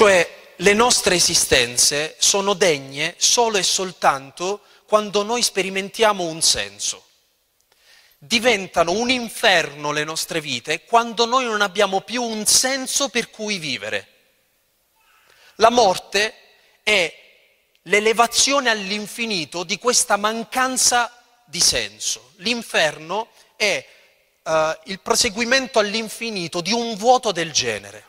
Cioè 0.00 0.54
le 0.56 0.72
nostre 0.72 1.16
esistenze 1.16 2.16
sono 2.18 2.54
degne 2.54 3.16
solo 3.18 3.58
e 3.58 3.62
soltanto 3.62 4.62
quando 4.86 5.22
noi 5.22 5.42
sperimentiamo 5.42 6.24
un 6.24 6.40
senso. 6.40 7.04
Diventano 8.16 8.92
un 8.92 9.10
inferno 9.10 9.92
le 9.92 10.04
nostre 10.04 10.40
vite 10.40 10.84
quando 10.84 11.26
noi 11.26 11.44
non 11.44 11.60
abbiamo 11.60 12.00
più 12.00 12.22
un 12.22 12.46
senso 12.46 13.10
per 13.10 13.28
cui 13.28 13.58
vivere. 13.58 14.08
La 15.56 15.68
morte 15.68 16.34
è 16.82 17.14
l'elevazione 17.82 18.70
all'infinito 18.70 19.64
di 19.64 19.76
questa 19.78 20.16
mancanza 20.16 21.12
di 21.44 21.60
senso. 21.60 22.32
L'inferno 22.36 23.28
è 23.54 23.86
uh, 24.44 24.50
il 24.84 24.98
proseguimento 25.00 25.78
all'infinito 25.78 26.62
di 26.62 26.72
un 26.72 26.96
vuoto 26.96 27.32
del 27.32 27.52
genere. 27.52 28.08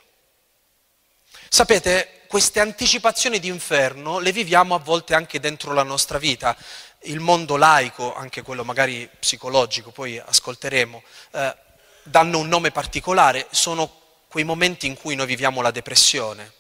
Sapete, 1.54 2.22
queste 2.28 2.62
anticipazioni 2.62 3.38
di 3.38 3.50
inferno 3.50 4.20
le 4.20 4.32
viviamo 4.32 4.74
a 4.74 4.80
volte 4.80 5.16
anche 5.16 5.42
dentro 5.42 5.74
la 5.74 5.84
nostra 5.84 6.18
vita. 6.18 6.56
Il 7.02 7.20
mondo 7.20 7.58
laico, 7.58 8.16
anche 8.16 8.42
quello 8.42 8.64
magari 8.64 9.10
psicologico, 9.20 9.92
poi 9.92 10.18
ascolteremo, 10.18 11.04
eh, 11.32 11.56
danno 12.04 12.38
un 12.38 12.48
nome 12.48 12.72
particolare, 12.72 13.48
sono 13.52 13.92
quei 14.30 14.46
momenti 14.46 14.88
in 14.88 14.96
cui 14.96 15.16
noi 15.16 15.26
viviamo 15.26 15.62
la 15.62 15.72
depressione. 15.72 16.54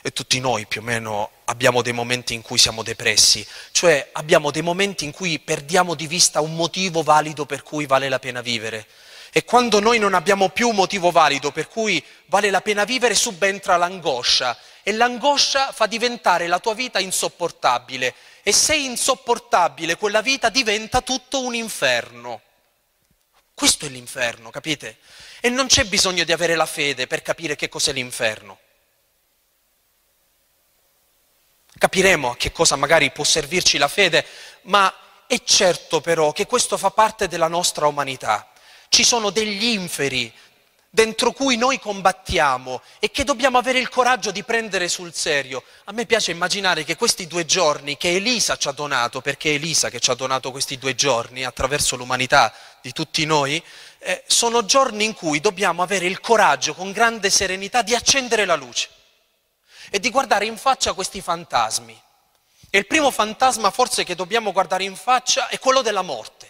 E 0.00 0.12
tutti 0.12 0.40
noi 0.40 0.64
più 0.64 0.80
o 0.80 0.84
meno 0.84 1.30
abbiamo 1.44 1.82
dei 1.82 1.92
momenti 1.92 2.32
in 2.32 2.40
cui 2.40 2.56
siamo 2.56 2.82
depressi, 2.82 3.46
cioè 3.72 4.08
abbiamo 4.12 4.50
dei 4.50 4.62
momenti 4.62 5.04
in 5.04 5.10
cui 5.10 5.38
perdiamo 5.38 5.94
di 5.94 6.06
vista 6.06 6.40
un 6.40 6.54
motivo 6.54 7.02
valido 7.02 7.44
per 7.44 7.64
cui 7.64 7.84
vale 7.84 8.08
la 8.08 8.18
pena 8.18 8.40
vivere. 8.40 8.86
E 9.32 9.44
quando 9.44 9.78
noi 9.78 9.98
non 9.98 10.14
abbiamo 10.14 10.48
più 10.48 10.70
motivo 10.70 11.12
valido 11.12 11.52
per 11.52 11.68
cui 11.68 12.04
vale 12.26 12.50
la 12.50 12.60
pena 12.60 12.84
vivere, 12.84 13.14
subentra 13.14 13.76
l'angoscia. 13.76 14.56
E 14.82 14.92
l'angoscia 14.92 15.70
fa 15.72 15.86
diventare 15.86 16.48
la 16.48 16.58
tua 16.58 16.74
vita 16.74 16.98
insopportabile. 16.98 18.14
E 18.42 18.52
se 18.52 18.74
insopportabile, 18.74 19.96
quella 19.96 20.20
vita 20.20 20.48
diventa 20.48 21.00
tutto 21.00 21.42
un 21.42 21.54
inferno. 21.54 22.42
Questo 23.54 23.86
è 23.86 23.88
l'inferno, 23.88 24.50
capite? 24.50 24.98
E 25.40 25.48
non 25.48 25.66
c'è 25.66 25.84
bisogno 25.84 26.24
di 26.24 26.32
avere 26.32 26.56
la 26.56 26.66
fede 26.66 27.06
per 27.06 27.22
capire 27.22 27.54
che 27.54 27.68
cos'è 27.68 27.92
l'inferno. 27.92 28.58
Capiremo 31.78 32.30
a 32.30 32.36
che 32.36 32.50
cosa 32.50 32.74
magari 32.74 33.12
può 33.12 33.22
servirci 33.22 33.78
la 33.78 33.88
fede, 33.88 34.26
ma 34.62 34.92
è 35.26 35.40
certo 35.44 36.00
però 36.00 36.32
che 36.32 36.46
questo 36.46 36.76
fa 36.76 36.90
parte 36.90 37.28
della 37.28 37.46
nostra 37.46 37.86
umanità 37.86 38.49
ci 38.90 39.04
sono 39.04 39.30
degli 39.30 39.66
inferi 39.66 40.30
dentro 40.92 41.30
cui 41.30 41.56
noi 41.56 41.78
combattiamo 41.78 42.82
e 42.98 43.12
che 43.12 43.22
dobbiamo 43.22 43.56
avere 43.56 43.78
il 43.78 43.88
coraggio 43.88 44.32
di 44.32 44.42
prendere 44.42 44.88
sul 44.88 45.14
serio. 45.14 45.62
A 45.84 45.92
me 45.92 46.04
piace 46.04 46.32
immaginare 46.32 46.82
che 46.82 46.96
questi 46.96 47.28
due 47.28 47.46
giorni 47.46 47.96
che 47.96 48.16
Elisa 48.16 48.56
ci 48.56 48.66
ha 48.66 48.72
donato, 48.72 49.20
perché 49.20 49.50
è 49.50 49.54
Elisa 49.54 49.88
che 49.90 50.00
ci 50.00 50.10
ha 50.10 50.14
donato 50.14 50.50
questi 50.50 50.76
due 50.76 50.96
giorni 50.96 51.44
attraverso 51.44 51.94
l'umanità 51.94 52.52
di 52.82 52.90
tutti 52.90 53.24
noi, 53.24 53.62
eh, 54.00 54.24
sono 54.26 54.64
giorni 54.64 55.04
in 55.04 55.14
cui 55.14 55.38
dobbiamo 55.38 55.82
avere 55.82 56.06
il 56.06 56.20
coraggio 56.20 56.74
con 56.74 56.90
grande 56.90 57.30
serenità 57.30 57.82
di 57.82 57.94
accendere 57.94 58.44
la 58.44 58.56
luce 58.56 58.88
e 59.88 60.00
di 60.00 60.10
guardare 60.10 60.46
in 60.46 60.56
faccia 60.56 60.94
questi 60.94 61.20
fantasmi. 61.20 61.98
E 62.68 62.78
il 62.78 62.86
primo 62.88 63.12
fantasma 63.12 63.70
forse 63.70 64.02
che 64.02 64.16
dobbiamo 64.16 64.50
guardare 64.50 64.82
in 64.82 64.96
faccia 64.96 65.48
è 65.48 65.60
quello 65.60 65.82
della 65.82 66.02
morte. 66.02 66.49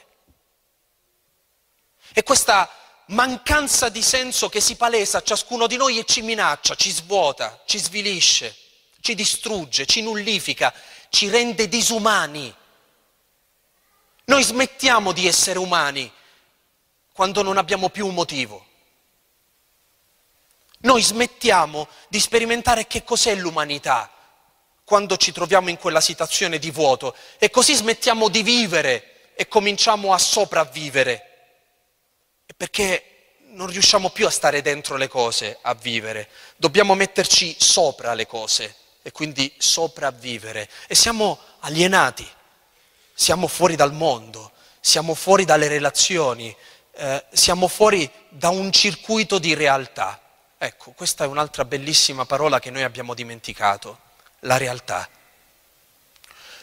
E 2.13 2.23
questa 2.23 2.69
mancanza 3.11 3.89
di 3.89 4.03
senso 4.03 4.49
che 4.49 4.61
si 4.61 4.77
palesa 4.77 5.19
a 5.19 5.23
ciascuno 5.23 5.67
di 5.67 5.77
noi 5.77 5.99
e 5.99 6.05
ci 6.05 6.23
minaccia, 6.23 6.75
ci 6.75 6.91
svuota, 6.91 7.63
ci 7.67 7.79
svilisce, 7.79 8.57
ci 9.01 9.15
distrugge, 9.15 9.87
ci 9.87 10.03
nullifica, 10.03 10.73
ci 11.09 11.29
rende 11.29 11.69
disumani. 11.69 12.55
Noi 14.25 14.43
smettiamo 14.43 15.13
di 15.13 15.27
essere 15.27 15.59
umani 15.59 16.11
quando 17.13 17.43
non 17.43 17.59
abbiamo 17.59 17.89
più 17.89 18.07
un 18.07 18.15
motivo. 18.15 18.67
Noi 20.83 21.03
smettiamo 21.03 21.89
di 22.09 22.19
sperimentare 22.19 22.87
che 22.87 23.05
cos'è 23.05 23.35
l'umanità 23.35 24.11
quando 24.85 25.17
ci 25.17 25.31
troviamo 25.31 25.69
in 25.69 25.77
quella 25.77 26.01
situazione 26.01 26.59
di 26.59 26.71
vuoto 26.71 27.15
e 27.39 27.51
così 27.51 27.75
smettiamo 27.75 28.29
di 28.29 28.43
vivere 28.43 29.33
e 29.35 29.47
cominciamo 29.47 30.13
a 30.13 30.19
sopravvivere 30.19 31.30
perché 32.57 33.05
non 33.53 33.67
riusciamo 33.67 34.11
più 34.11 34.27
a 34.27 34.31
stare 34.31 34.63
dentro 34.63 34.97
le 34.97 35.09
cose, 35.09 35.59
a 35.63 35.75
vivere. 35.75 36.29
Dobbiamo 36.57 36.95
metterci 36.95 37.57
sopra 37.59 38.15
le 38.15 38.27
cose 38.27 38.75
e 39.03 39.13
quindi 39.13 39.53
sopravvivere. 39.59 40.69
E 40.87 40.95
siamo 40.95 41.39
alienati, 41.61 42.27
siamo 43.13 43.47
fuori 43.47 43.77
dal 43.77 43.93
mondo, 43.93 44.53
siamo 44.81 45.15
fuori 45.15 45.45
dalle 45.45 45.69
relazioni, 45.69 46.55
eh, 46.93 47.25
siamo 47.33 47.69
fuori 47.69 48.11
da 48.29 48.51
un 48.51 48.71
circuito 48.73 49.39
di 49.39 49.55
realtà. 49.55 50.21
Ecco, 50.59 50.93
questa 50.93 51.25
è 51.25 51.27
un'altra 51.27 51.65
bellissima 51.65 52.27
parola 52.27 52.61
che 52.61 52.71
noi 52.71 52.83
abbiamo 52.83 53.15
dimenticato, 53.15 53.99
la 54.41 54.57
realtà. 54.57 55.09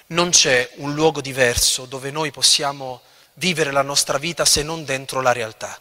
Non 0.08 0.30
c'è 0.30 0.70
un 0.76 0.94
luogo 0.94 1.20
diverso 1.20 1.86
dove 1.86 2.12
noi 2.12 2.32
possiamo 2.32 3.02
vivere 3.38 3.72
la 3.72 3.82
nostra 3.82 4.18
vita 4.18 4.46
se 4.46 4.64
non 4.64 4.84
dentro 4.86 5.22
la 5.22 5.32
realtà. 5.32 5.80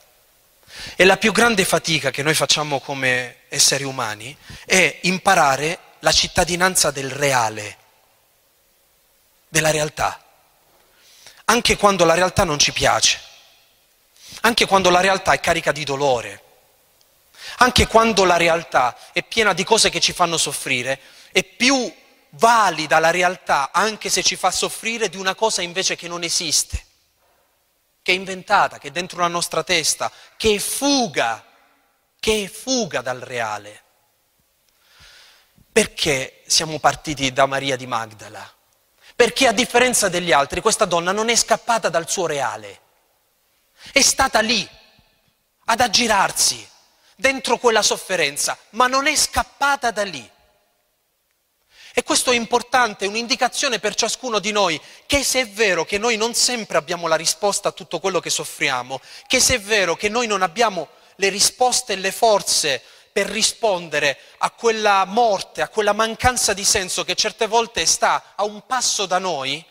E 0.95 1.05
la 1.05 1.17
più 1.17 1.33
grande 1.33 1.65
fatica 1.65 2.11
che 2.11 2.23
noi 2.23 2.35
facciamo 2.35 2.81
come 2.81 3.39
esseri 3.49 3.85
umani 3.85 4.37
è 4.65 4.99
imparare 5.03 5.79
la 6.01 6.13
cittadinanza 6.13 6.91
del 6.91 7.11
reale, 7.11 7.77
della 9.49 9.71
realtà, 9.71 10.23
anche 11.47 11.77
quando 11.77 12.05
la 12.05 12.15
realtà 12.15 12.45
non 12.45 12.59
ci 12.59 12.73
piace. 12.73 13.21
anche 14.43 14.67
quando 14.67 14.91
la 14.91 15.01
realtà 15.01 15.33
è 15.33 15.41
carica 15.41 15.73
di 15.73 15.85
dolore, 15.85 16.43
anche 17.59 17.87
quando 17.87 18.25
la 18.25 18.37
realtà 18.37 18.97
è 19.13 19.23
piena 19.23 19.53
di 19.53 19.65
cose 19.65 19.91
che 19.91 20.01
ci 20.01 20.13
fanno 20.13 20.37
soffrire, 20.37 21.01
è 21.33 21.43
più 21.43 21.93
valida 22.31 22.99
la 22.99 23.11
realtà, 23.11 23.71
anche 23.73 24.09
se 24.11 24.23
ci 24.23 24.37
fa 24.37 24.51
soffrire, 24.51 25.09
di 25.09 25.17
una 25.17 25.35
cosa 25.35 25.63
invece 25.63 25.97
che 25.97 26.09
non 26.09 26.23
esiste, 26.23 26.86
che 28.07 28.13
è 28.13 28.15
inventata, 28.15 28.79
che 28.79 28.87
è 28.87 28.91
dentro 28.93 29.19
la 29.19 29.27
nostra 29.27 29.65
testa, 29.65 30.13
che 30.37 30.55
è 30.55 30.59
fuga, 30.59 31.45
che 32.21 32.45
è 32.45 32.47
fuga 32.49 33.01
dal 33.01 33.19
reale. 33.19 33.83
Perché 35.73 36.45
siamo 36.47 36.79
partiti 36.79 37.33
da 37.33 37.47
Maria 37.47 37.75
di 37.75 37.89
Magdala? 37.89 38.49
Perché 39.17 39.49
a 39.49 39.53
differenza 39.53 40.09
degli 40.09 40.31
altri 40.31 40.61
questa 40.61 40.85
donna 40.85 41.11
non 41.11 41.31
è 41.31 41.35
scappata 41.35 41.89
dal 41.89 42.09
suo 42.09 42.29
reale, 42.29 42.81
è 43.91 44.03
stata 44.03 44.39
lì 44.39 44.69
ad 45.65 45.81
aggirarsi 45.81 46.65
dentro 47.17 47.59
quella 47.59 47.83
sofferenza, 47.83 48.57
ma 48.71 48.87
non 48.87 49.09
è 49.09 49.17
scappata 49.17 49.91
da 49.91 50.05
lì. 50.05 50.31
E 51.99 52.03
questo 52.03 52.31
è 52.31 52.35
importante, 52.35 53.07
un'indicazione 53.07 53.79
per 53.79 53.95
ciascuno 53.95 54.39
di 54.39 54.53
noi, 54.53 54.79
che 55.07 55.25
se 55.25 55.41
è 55.41 55.49
vero 55.49 55.87
che 55.87 55.97
noi 55.97 56.19
non 56.19 56.35
sempre 56.35 56.77
abbiamo 56.77 57.07
la 57.07 57.17
risposta 57.17 57.71
a 57.71 57.73
tutto 57.73 58.01
quello 58.01 58.21
che 58.21 58.29
soffriamo, 58.29 59.01
che 59.27 59.41
se 59.41 59.55
è 59.55 59.61
vero 59.63 59.97
che 59.97 60.11
noi 60.11 60.27
non 60.27 60.43
abbiamo 60.43 60.89
le 61.15 61.31
risposte 61.31 61.95
e 61.95 61.97
le 61.97 62.13
forze 62.13 62.83
per 63.11 63.29
rispondere 63.29 64.19
a 64.41 64.51
quella 64.51 65.07
morte, 65.07 65.63
a 65.63 65.71
quella 65.71 65.95
mancanza 65.95 66.53
di 66.53 66.67
senso 66.67 67.03
che 67.03 67.15
certe 67.15 67.47
volte 67.47 67.87
sta 67.87 68.35
a 68.35 68.45
un 68.45 68.67
passo 68.67 69.07
da 69.07 69.17
noi, 69.17 69.65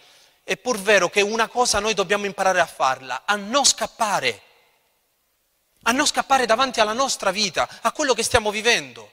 è 0.44 0.58
pur 0.58 0.80
vero 0.80 1.10
che 1.10 1.22
una 1.22 1.48
cosa 1.48 1.80
noi 1.80 1.94
dobbiamo 1.94 2.26
imparare 2.26 2.60
a 2.60 2.66
farla, 2.66 3.22
a 3.26 3.36
non 3.36 3.66
scappare, 3.66 4.42
a 5.84 5.92
non 5.92 6.08
scappare 6.08 6.48
davanti 6.48 6.80
alla 6.80 6.94
nostra 6.94 7.30
vita, 7.30 7.70
a 7.84 7.92
quello 7.92 8.16
che 8.16 8.24
stiamo 8.24 8.50
vivendo. 8.50 9.12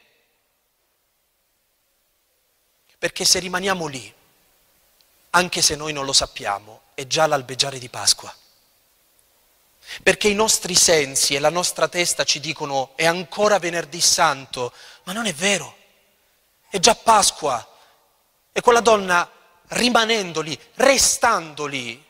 Perché 3.03 3.25
se 3.25 3.41
rimaniamo 3.41 3.89
lì, 3.89 4.15
anche 5.31 5.61
se 5.61 5.75
noi 5.75 5.93
non 5.93 6.05
lo 6.05 6.13
sappiamo, 6.13 6.83
è 6.95 7.05
già 7.09 7.27
l'albeggiare 7.27 7.81
di 7.81 7.89
Pasqua. 7.89 8.33
Perché 10.05 10.29
i 10.29 10.37
nostri 10.37 10.77
sensi 10.77 11.35
e 11.35 11.41
la 11.41 11.51
nostra 11.51 11.89
testa 11.89 12.23
ci 12.23 12.39
dicono 12.39 12.93
è 12.95 13.05
ancora 13.05 13.59
venerdì 13.59 14.01
santo, 14.01 14.73
ma 15.03 15.13
non 15.13 15.27
è 15.27 15.35
vero. 15.35 15.77
È 16.69 16.79
già 16.79 16.95
Pasqua. 16.95 17.69
E 18.53 18.61
quella 18.61 18.79
donna 18.79 19.29
rimanendo 19.71 20.41
lì, 20.41 20.57
restando 20.75 21.67
lì, 21.67 22.01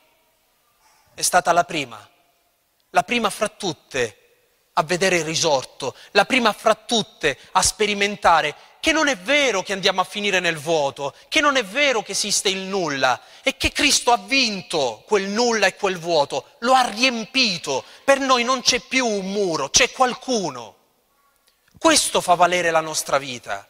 è 1.15 1.23
stata 1.23 1.53
la 1.53 1.65
prima, 1.65 2.07
la 2.91 3.03
prima 3.03 3.31
fra 3.31 3.49
tutte 3.49 4.22
a 4.75 4.83
vedere 4.83 5.19
il 5.19 5.25
risorto, 5.25 5.95
la 6.13 6.25
prima 6.25 6.53
fra 6.53 6.75
tutte 6.75 7.39
a 7.53 7.63
sperimentare 7.63 8.55
che 8.83 8.91
non 8.91 9.07
è 9.07 9.17
vero 9.17 9.63
che 9.63 9.73
andiamo 9.73 10.01
a 10.01 10.05
finire 10.05 10.41
nel 10.41 10.59
vuoto, 10.59 11.15
che 11.29 11.41
non 11.41 11.55
è 11.55 11.65
vero 11.65 12.03
che 12.03 12.13
esiste 12.13 12.49
il 12.49 12.63
nulla 12.63 13.21
e 13.45 13.57
che 13.57 13.71
Cristo 13.71 14.11
ha 14.11 14.17
vinto 14.17 15.05
quel 15.07 15.29
nulla 15.29 15.67
e 15.67 15.77
quel 15.77 15.99
vuoto, 15.99 16.57
lo 16.61 16.73
ha 16.73 16.89
riempito. 16.89 17.85
Per 18.03 18.19
noi 18.19 18.43
non 18.43 18.61
c'è 18.61 18.81
più 18.81 19.07
un 19.07 19.31
muro, 19.31 19.71
c'è 19.71 19.93
qualcuno. 19.93 20.77
Questo 21.79 22.21
fa 22.21 22.35
valere 22.35 22.73
la 22.73 22.81
nostra 22.81 23.19
vita. 23.19 23.69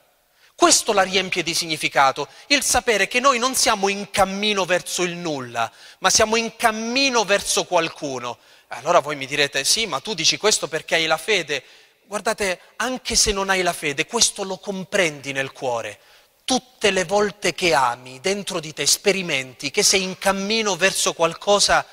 Questo 0.54 0.92
la 0.92 1.02
riempie 1.02 1.42
di 1.42 1.54
significato, 1.54 2.28
il 2.47 2.62
sapere 2.62 3.09
che 3.09 3.21
noi 3.21 3.38
non 3.38 3.54
siamo 3.54 3.88
in 3.88 4.11
cammino 4.11 4.64
verso 4.64 5.02
il 5.02 5.16
nulla, 5.16 5.71
ma 5.99 6.09
siamo 6.09 6.37
in 6.37 6.56
cammino 6.56 7.25
verso 7.25 7.64
qualcuno. 7.64 8.38
Allora 8.75 9.00
voi 9.00 9.17
mi 9.17 9.26
direte, 9.26 9.64
sì, 9.64 9.87
ma 9.87 10.00
tu 10.00 10.14
dici 10.14 10.38
questo 10.38 10.67
perché 10.67 10.95
hai 10.95 11.07
la 11.07 11.19
fede. 11.19 11.62
Guardate, 12.07 12.61
anche 12.76 13.17
se 13.17 13.31
non 13.31 13.50
hai 13.50 13.62
la 13.62 13.73
fede, 13.73 14.07
questo 14.07 14.45
lo 14.45 14.57
comprendi 14.59 15.33
nel 15.33 15.52
cuore. 15.52 15.99
Tutte 16.45 16.91
le 16.91 17.04
volte 17.04 17.54
che 17.54 17.75
ami, 17.75 18.21
dentro 18.21 18.61
di 18.61 18.73
te 18.73 18.87
sperimenti 18.87 19.71
che 19.71 19.82
sei 19.82 20.02
in 20.02 20.19
cammino 20.19 20.75
verso 20.76 21.13
qualcosa 21.13 21.87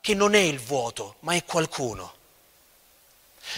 che 0.00 0.14
non 0.14 0.34
è 0.34 0.40
il 0.40 0.60
vuoto, 0.60 1.16
ma 1.20 1.34
è 1.34 1.44
qualcuno. 1.44 2.14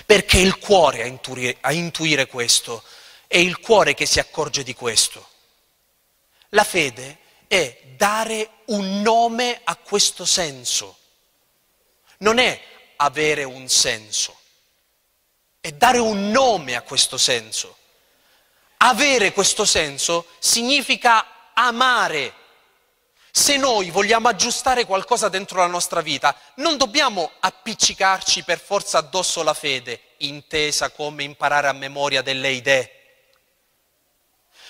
Perché 0.06 0.38
è 0.38 0.40
il 0.40 0.58
cuore 0.58 1.02
a 1.02 1.06
intuire, 1.06 1.58
a 1.61 1.72
intuire 1.72 2.26
questo, 2.26 2.82
è 3.26 3.37
il 3.37 3.61
cuore 3.61 3.92
che 3.92 4.06
si 4.06 4.18
accorge 4.18 4.62
di 4.62 4.74
questo. 4.74 5.28
La 6.50 6.64
fede 6.64 7.18
è 7.46 7.80
dare 7.96 8.48
un 8.66 9.02
nome 9.02 9.61
a 9.62 9.76
questo 9.76 10.24
senso, 10.24 10.96
non 12.22 12.38
è 12.38 12.61
avere 12.96 13.44
un 13.44 13.68
senso 13.68 14.37
è 15.62 15.70
dare 15.70 15.98
un 15.98 16.32
nome 16.32 16.74
a 16.74 16.82
questo 16.82 17.16
senso. 17.16 17.76
Avere 18.78 19.32
questo 19.32 19.64
senso 19.64 20.26
significa 20.40 21.52
amare. 21.54 22.35
Se 23.30 23.56
noi 23.56 23.90
vogliamo 23.90 24.26
aggiustare 24.26 24.85
qualcosa 24.85 25.28
dentro 25.28 25.61
la 25.61 25.68
nostra 25.68 26.00
vita, 26.00 26.37
non 26.56 26.76
dobbiamo 26.76 27.30
appiccicarci 27.38 28.42
per 28.42 28.58
forza 28.58 28.98
addosso 28.98 29.44
la 29.44 29.54
fede, 29.54 30.00
intesa 30.16 30.90
come 30.90 31.22
imparare 31.22 31.68
a 31.68 31.72
memoria 31.72 32.22
delle 32.22 32.50
idee, 32.50 32.90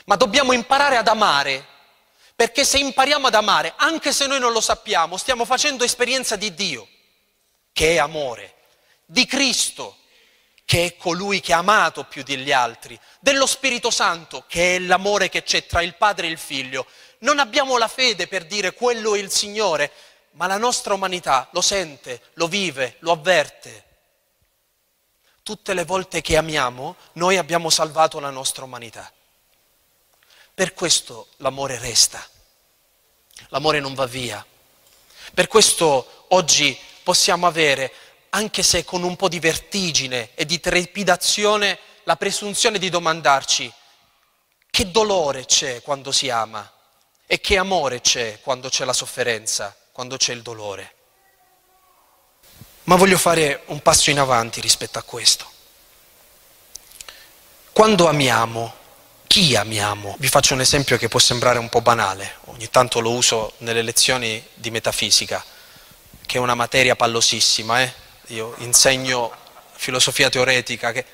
ma 0.05 0.17
dobbiamo 0.17 0.53
imparare 0.53 0.99
ad 0.99 1.09
amare, 1.09 1.67
perché 2.37 2.67
se 2.67 2.77
impariamo 2.77 3.29
ad 3.29 3.35
amare, 3.35 3.73
anche 3.77 4.13
se 4.13 4.27
noi 4.27 4.41
non 4.41 4.53
lo 4.53 4.61
sappiamo, 4.61 5.17
stiamo 5.17 5.47
facendo 5.47 5.85
esperienza 5.85 6.37
di 6.37 6.53
Dio, 6.53 6.87
che 7.73 7.95
è 7.95 7.99
amore, 7.99 8.55
di 9.05 9.27
Cristo, 9.27 9.99
che 10.65 10.87
è 10.87 10.97
colui 10.97 11.41
che 11.41 11.53
ha 11.53 11.59
amato 11.59 12.05
più 12.05 12.23
degli 12.23 12.53
altri, 12.53 12.99
dello 13.21 13.47
Spirito 13.47 13.91
Santo, 13.91 14.45
che 14.47 14.77
è 14.77 14.79
l'amore 14.79 15.29
che 15.29 15.43
c'è 15.43 15.67
tra 15.67 15.83
il 15.83 15.97
Padre 15.97 16.27
e 16.27 16.31
il 16.31 16.39
Figlio. 16.39 16.87
Non 17.19 17.39
abbiamo 17.39 17.77
la 17.77 17.89
fede 17.89 18.27
per 18.27 18.47
dire 18.47 18.73
quello 18.73 19.15
è 19.15 19.19
il 19.19 19.31
Signore, 19.31 19.93
ma 20.33 20.47
la 20.47 20.57
nostra 20.57 20.95
umanità 20.95 21.49
lo 21.53 21.61
sente, 21.61 22.23
lo 22.35 22.49
vive, 22.49 22.97
lo 23.01 23.13
avverte. 23.13 23.85
Tutte 25.43 25.75
le 25.75 25.85
volte 25.85 26.21
che 26.21 26.37
amiamo, 26.37 26.97
noi 27.15 27.37
abbiamo 27.37 27.69
salvato 27.69 28.19
la 28.19 28.31
nostra 28.31 28.65
umanità. 28.65 29.13
Per 30.55 30.75
questo 30.75 31.29
l'amore 31.39 31.79
resta, 31.79 32.27
l'amore 33.49 33.81
non 33.81 33.95
va 33.95 34.07
via. 34.07 34.45
Per 35.35 35.49
questo 35.49 36.27
oggi 36.29 36.79
possiamo 37.03 37.47
avere 37.47 37.93
anche 38.31 38.63
se 38.63 38.85
con 38.85 39.03
un 39.03 39.17
po' 39.17 39.29
di 39.29 39.41
vertigine 39.41 40.31
e 40.35 40.47
di 40.47 40.61
trepidazione, 40.61 41.79
la 42.05 42.17
presunzione 42.17 42.79
di 42.79 42.89
domandarci 42.89 43.73
che 44.71 44.91
dolore 44.91 45.45
c'è 45.45 45.83
quando 45.83 46.13
si 46.13 46.31
ama 46.31 46.71
e 47.27 47.41
che 47.41 47.59
amore 47.59 48.01
c'è 48.01 48.41
quando 48.41 48.69
c'è 48.69 48.85
la 48.85 48.95
sofferenza, 48.95 49.77
quando 49.93 50.17
c'è 50.17 50.33
il 50.33 50.41
dolore. 50.43 50.95
Ma 52.85 52.97
voglio 52.97 53.19
fare 53.19 53.63
un 53.67 53.81
passo 53.81 54.11
in 54.11 54.19
avanti 54.19 54.61
rispetto 54.61 54.99
a 54.99 55.03
questo. 55.03 55.51
Quando 57.71 58.09
amiamo, 58.09 58.75
chi 59.27 59.57
amiamo? 59.57 60.17
Vi 60.19 60.29
faccio 60.29 60.55
un 60.55 60.61
esempio 60.61 60.97
che 60.99 61.09
può 61.09 61.19
sembrare 61.19 61.59
un 61.59 61.69
po' 61.69 61.81
banale, 61.81 62.37
ogni 62.47 62.69
tanto 62.69 63.01
lo 63.01 63.13
uso 63.13 63.53
nelle 63.59 63.83
lezioni 63.83 64.45
di 64.55 64.71
metafisica, 64.71 65.43
che 66.27 66.37
è 66.37 66.41
una 66.41 66.55
materia 66.55 66.97
pallosissima, 66.97 67.83
eh? 67.83 67.93
io 68.29 68.55
insegno 68.59 69.33
filosofia 69.73 70.31
teoretica, 70.31 70.93
che, 70.93 71.05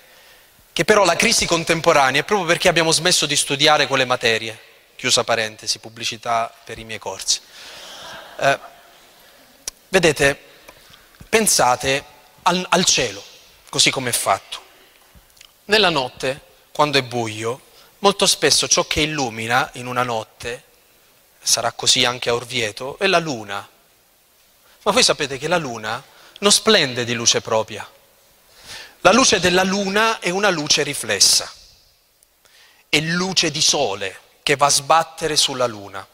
che 0.73 0.85
però 0.85 1.05
la 1.05 1.17
crisi 1.17 1.47
contemporanea 1.47 2.21
è 2.21 2.25
proprio 2.25 2.47
perché 2.47 2.69
abbiamo 2.69 2.93
smesso 2.93 3.27
di 3.27 3.37
studiare 3.37 3.87
quelle 3.87 4.05
materie, 4.05 4.59
chiusa 4.97 5.25
parentesi, 5.25 5.79
pubblicità 5.79 6.53
per 6.65 6.79
i 6.79 6.85
miei 6.85 6.99
corsi. 6.99 7.41
Eh, 8.41 8.59
vedete, 9.89 10.39
pensate 11.29 12.05
al, 12.43 12.65
al 12.69 12.85
cielo, 12.85 13.23
così 13.69 13.91
come 13.91 14.11
è 14.11 14.13
fatto. 14.13 14.67
Nella 15.67 15.91
notte, 15.91 16.41
quando 16.73 16.99
è 16.99 17.03
buio, 17.03 17.61
molto 17.99 18.27
spesso 18.27 18.69
ciò 18.69 18.87
che 18.87 19.01
illumina 19.01 19.71
in 19.75 19.87
una 19.87 20.03
notte, 20.03 20.65
sarà 21.41 21.73
così 21.73 22.05
anche 22.05 22.31
a 22.31 22.35
Orvieto, 22.35 22.99
è 22.99 23.07
la 23.07 23.19
luna. 23.19 23.69
Ma 24.89 24.95
voi 24.95 25.05
sapete 25.05 25.37
che 25.37 25.49
la 25.49 25.59
luna 25.59 26.03
non 26.39 26.51
splende 26.51 27.05
di 27.05 27.13
luce 27.13 27.43
propria. 27.43 27.87
La 29.01 29.13
luce 29.13 29.39
della 29.39 29.63
luna 29.63 30.19
è 30.19 30.31
una 30.31 30.49
luce 30.49 30.83
riflessa, 30.83 31.53
è 32.89 32.99
luce 33.01 33.51
di 33.51 33.61
sole 33.61 34.19
che 34.43 34.57
va 34.57 34.65
a 34.65 34.71
sbattere 34.71 35.37
sulla 35.37 35.67
luna. 35.67 36.09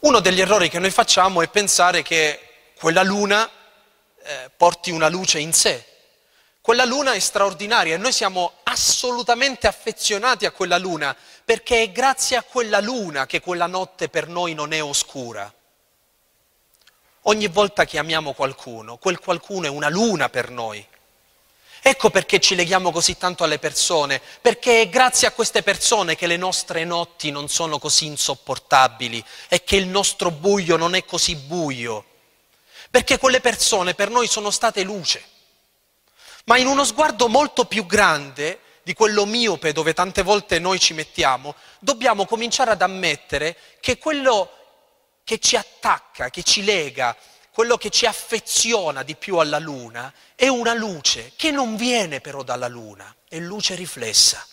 Uno 0.00 0.18
degli 0.18 0.40
errori 0.40 0.68
che 0.68 0.80
noi 0.80 0.90
facciamo 0.90 1.42
è 1.42 1.48
pensare 1.48 2.02
che 2.02 2.72
quella 2.76 3.04
luna 3.04 3.48
eh, 4.20 4.50
porti 4.56 4.90
una 4.90 5.08
luce 5.08 5.38
in 5.38 5.52
sé. 5.52 5.84
Quella 6.60 6.84
luna 6.84 7.12
è 7.12 7.20
straordinaria 7.20 7.94
e 7.94 7.98
noi 7.98 8.10
siamo 8.10 8.54
assolutamente 8.64 9.68
affezionati 9.68 10.44
a 10.44 10.50
quella 10.50 10.76
luna 10.76 11.14
perché 11.44 11.82
è 11.82 11.92
grazie 11.92 12.36
a 12.36 12.42
quella 12.42 12.80
luna 12.80 13.26
che 13.26 13.38
quella 13.38 13.68
notte 13.68 14.08
per 14.08 14.26
noi 14.26 14.54
non 14.54 14.72
è 14.72 14.82
oscura. 14.82 15.54
Ogni 17.28 17.48
volta 17.48 17.84
che 17.84 17.98
amiamo 17.98 18.34
qualcuno, 18.34 18.98
quel 18.98 19.18
qualcuno 19.18 19.66
è 19.66 19.68
una 19.68 19.88
luna 19.88 20.28
per 20.28 20.50
noi. 20.50 20.84
Ecco 21.82 22.08
perché 22.10 22.38
ci 22.38 22.54
leghiamo 22.54 22.92
così 22.92 23.16
tanto 23.16 23.42
alle 23.42 23.58
persone, 23.58 24.20
perché 24.40 24.82
è 24.82 24.88
grazie 24.88 25.26
a 25.26 25.32
queste 25.32 25.62
persone 25.62 26.14
che 26.14 26.28
le 26.28 26.36
nostre 26.36 26.84
notti 26.84 27.32
non 27.32 27.48
sono 27.48 27.78
così 27.78 28.06
insopportabili 28.06 29.24
e 29.48 29.64
che 29.64 29.74
il 29.74 29.88
nostro 29.88 30.30
buio 30.30 30.76
non 30.76 30.94
è 30.94 31.04
così 31.04 31.34
buio, 31.34 32.04
perché 32.90 33.18
quelle 33.18 33.40
persone 33.40 33.94
per 33.94 34.08
noi 34.08 34.28
sono 34.28 34.52
state 34.52 34.84
luce. 34.84 35.24
Ma 36.44 36.58
in 36.58 36.68
uno 36.68 36.84
sguardo 36.84 37.28
molto 37.28 37.64
più 37.64 37.86
grande 37.86 38.60
di 38.84 38.94
quello 38.94 39.26
miope 39.26 39.72
dove 39.72 39.94
tante 39.94 40.22
volte 40.22 40.60
noi 40.60 40.78
ci 40.78 40.94
mettiamo, 40.94 41.56
dobbiamo 41.80 42.24
cominciare 42.24 42.70
ad 42.70 42.82
ammettere 42.82 43.56
che 43.80 43.98
quello 43.98 44.65
che 45.26 45.40
ci 45.40 45.56
attacca, 45.56 46.30
che 46.30 46.44
ci 46.44 46.62
lega, 46.62 47.16
quello 47.50 47.76
che 47.76 47.90
ci 47.90 48.06
affeziona 48.06 49.02
di 49.02 49.16
più 49.16 49.38
alla 49.38 49.58
luna 49.58 50.14
è 50.36 50.46
una 50.46 50.72
luce 50.72 51.32
che 51.34 51.50
non 51.50 51.74
viene 51.74 52.20
però 52.20 52.44
dalla 52.44 52.68
luna, 52.68 53.12
è 53.28 53.40
luce 53.40 53.74
riflessa. 53.74 54.46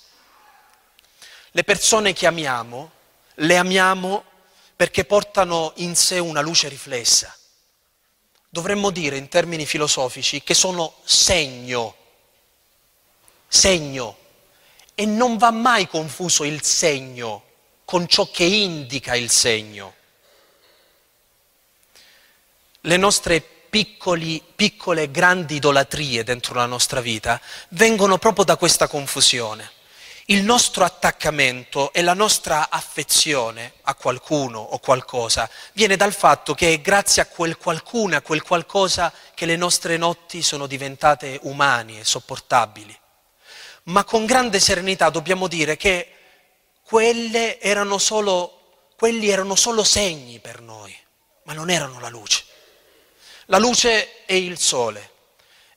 Le 1.52 1.64
persone 1.64 2.14
che 2.14 2.26
amiamo, 2.26 2.92
le 3.36 3.56
amiamo 3.56 4.24
perché 4.76 5.06
portano 5.06 5.74
in 5.76 5.96
sé 5.96 6.18
una 6.18 6.42
luce 6.42 6.70
riflessa. 6.70 7.38
Dovremmo 8.50 8.90
dire 8.90 9.18
in 9.18 9.28
termini 9.28 9.68
filosofici 9.68 10.42
che 10.42 10.56
sono 10.56 10.96
segno, 11.04 11.96
segno, 13.48 14.18
e 14.96 15.06
non 15.06 15.38
va 15.38 15.52
mai 15.52 15.88
confuso 15.88 16.44
il 16.44 16.64
segno 16.64 17.44
con 17.86 18.08
ciò 18.08 18.32
che 18.32 18.46
indica 18.46 19.16
il 19.16 19.30
segno 19.30 20.02
le 22.86 22.98
nostre 22.98 23.42
piccoli, 23.42 24.44
piccole, 24.56 25.10
grandi 25.10 25.56
idolatrie 25.56 26.24
dentro 26.24 26.54
la 26.54 26.66
nostra 26.66 27.02
vita 27.02 27.40
vengono 27.70 28.18
proprio 28.18 28.46
da 28.46 28.58
questa 28.58 28.88
confusione. 28.88 29.72
Il 30.28 30.44
nostro 30.44 30.86
attaccamento 30.86 31.92
e 31.92 32.02
la 32.02 32.14
nostra 32.14 32.70
affezione 32.70 33.74
a 33.82 33.96
qualcuno 33.96 34.60
o 34.60 34.80
qualcosa 34.80 35.50
viene 35.74 35.96
dal 35.96 36.14
fatto 36.14 36.54
che 36.54 36.74
è 36.74 36.82
grazie 36.82 37.22
a 37.22 37.26
quel 37.26 37.58
qualcuno, 37.58 38.16
a 38.16 38.22
quel 38.22 38.42
qualcosa 38.42 39.12
che 39.34 39.46
le 39.46 39.58
nostre 39.58 39.98
notti 39.98 40.42
sono 40.42 40.68
diventate 40.68 41.40
umane 41.44 42.00
e 42.00 42.06
sopportabili. 42.06 42.98
Ma 43.84 44.04
con 44.04 44.26
grande 44.26 44.60
serenità 44.60 45.10
dobbiamo 45.10 45.48
dire 45.48 45.76
che 45.78 46.10
erano 47.60 47.98
solo, 47.98 48.92
quelli 48.96 49.30
erano 49.30 49.56
solo 49.56 49.84
segni 49.84 50.40
per 50.40 50.62
noi, 50.62 50.96
ma 51.44 51.54
non 51.54 51.70
erano 51.70 52.00
la 52.00 52.10
luce. 52.10 52.52
La 53.54 53.60
luce 53.60 54.26
è 54.26 54.34
il 54.34 54.58
sole 54.58 55.12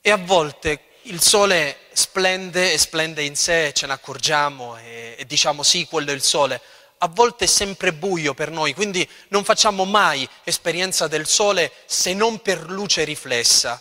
e 0.01 0.09
a 0.09 0.17
volte 0.17 0.85
il 1.03 1.21
sole 1.21 1.81
splende 1.93 2.73
e 2.73 2.77
splende 2.79 3.21
in 3.21 3.35
sé, 3.35 3.71
ce 3.71 3.85
ne 3.85 3.93
accorgiamo 3.93 4.77
e, 4.79 5.15
e 5.15 5.25
diciamo 5.27 5.61
sì, 5.61 5.85
quello 5.85 6.09
è 6.09 6.15
il 6.15 6.23
sole. 6.23 6.59
A 6.97 7.07
volte 7.07 7.43
è 7.45 7.47
sempre 7.47 7.93
buio 7.93 8.33
per 8.33 8.49
noi, 8.49 8.73
quindi 8.73 9.07
non 9.27 9.43
facciamo 9.43 9.85
mai 9.85 10.27
esperienza 10.43 11.07
del 11.07 11.27
sole 11.27 11.71
se 11.85 12.15
non 12.15 12.41
per 12.41 12.67
luce 12.67 13.03
riflessa. 13.03 13.79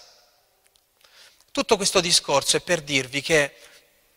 Tutto 1.50 1.76
questo 1.76 2.02
discorso 2.02 2.58
è 2.58 2.60
per 2.60 2.82
dirvi 2.82 3.22
che 3.22 3.54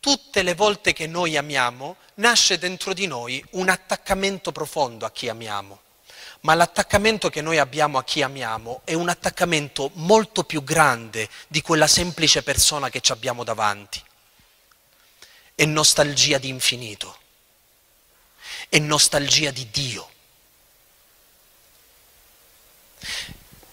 tutte 0.01 0.43
le 0.43 0.55
volte 0.55 0.91
che 0.91 1.07
noi 1.07 1.37
amiamo 1.37 1.95
nasce 2.15 2.57
dentro 2.57 2.91
di 2.93 3.07
noi 3.07 3.41
un 3.51 3.69
attaccamento 3.69 4.51
profondo 4.51 5.05
a 5.05 5.11
chi 5.11 5.29
amiamo 5.29 5.79
ma 6.41 6.53
l'attaccamento 6.53 7.29
che 7.29 7.41
noi 7.41 7.57
abbiamo 7.57 7.97
a 7.97 8.03
chi 8.03 8.21
amiamo 8.21 8.81
è 8.85 8.93
un 8.93 9.09
attaccamento 9.09 9.91
molto 9.95 10.43
più 10.43 10.63
grande 10.63 11.27
di 11.47 11.61
quella 11.61 11.87
semplice 11.87 12.43
persona 12.43 12.89
che 12.89 13.01
ci 13.01 13.11
abbiamo 13.11 13.43
davanti. 13.43 14.01
È 15.53 15.65
nostalgia 15.65 16.37
di 16.37 16.47
infinito, 16.47 17.17
è 18.69 18.79
nostalgia 18.79 19.51
di 19.51 19.69
Dio. 19.69 20.09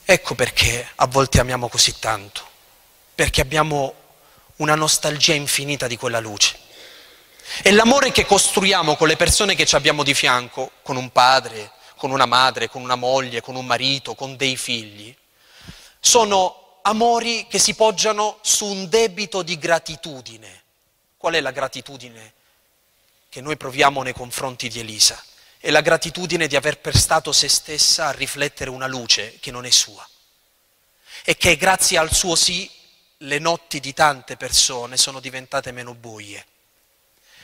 Ecco 0.05 0.35
perché 0.35 0.89
a 0.97 1.07
volte 1.07 1.39
amiamo 1.39 1.69
così 1.69 1.99
tanto, 2.01 2.49
perché 3.15 3.41
abbiamo 3.41 3.95
una 4.57 4.75
nostalgia 4.75 5.35
infinita 5.35 5.87
di 5.87 5.97
quella 5.97 6.19
luce. 6.19 6.59
E 7.63 7.71
l'amore 7.71 8.11
che 8.11 8.27
costruiamo 8.27 8.97
con 8.97 9.07
le 9.07 9.17
persone 9.17 9.55
che 9.55 9.67
ci 9.67 9.77
abbiamo 9.77 10.03
di 10.03 10.15
fianco, 10.15 10.73
con 10.83 10.97
un 10.97 11.11
padre, 11.11 11.71
con 11.97 12.11
una 12.11 12.27
madre, 12.27 12.69
con 12.69 12.83
una 12.83 12.95
moglie, 12.95 13.41
con 13.41 13.57
un 13.57 13.67
marito, 13.67 14.15
con 14.15 14.37
dei 14.37 14.57
figli, 14.57 15.15
sono 15.99 16.79
amori 16.83 17.47
che 17.49 17.59
si 17.59 17.75
poggiano 17.75 18.39
su 18.43 18.67
un 18.67 18.89
debito 18.89 19.43
di 19.43 19.59
gratitudine. 19.59 20.63
Qual 21.17 21.35
è 21.35 21.41
la 21.41 21.51
gratitudine 21.51 22.35
che 23.29 23.41
noi 23.41 23.57
proviamo 23.57 24.03
nei 24.03 24.13
confronti 24.13 24.69
di 24.69 24.81
Elisa? 24.81 25.21
È 25.59 25.71
la 25.71 25.81
gratitudine 25.81 26.47
di 26.47 26.55
aver 26.55 26.79
prestato 26.79 27.33
se 27.33 27.49
stessa 27.49 28.07
a 28.07 28.13
riflettere 28.13 28.71
una 28.71 28.87
luce 28.87 29.39
che 29.41 29.51
non 29.51 29.65
è 29.65 29.71
sua 29.71 30.07
e 31.25 31.37
che 31.37 31.57
grazie 31.57 31.99
al 31.99 32.13
suo 32.13 32.37
sì 32.37 32.71
le 33.21 33.39
notti 33.39 33.81
di 33.81 33.93
tante 33.93 34.37
persone 34.37 34.97
sono 34.97 35.19
diventate 35.19 35.73
meno 35.73 35.95
buie. 35.95 36.45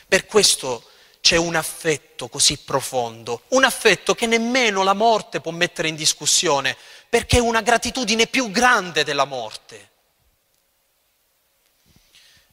Per 0.06 0.26
questo 0.26 0.91
c'è 1.22 1.36
un 1.36 1.54
affetto 1.54 2.26
così 2.26 2.58
profondo, 2.58 3.42
un 3.50 3.62
affetto 3.62 4.12
che 4.12 4.26
nemmeno 4.26 4.82
la 4.82 4.92
morte 4.92 5.40
può 5.40 5.52
mettere 5.52 5.86
in 5.86 5.94
discussione, 5.94 6.76
perché 7.08 7.36
è 7.36 7.40
una 7.40 7.60
gratitudine 7.60 8.26
più 8.26 8.50
grande 8.50 9.04
della 9.04 9.24
morte. 9.24 9.90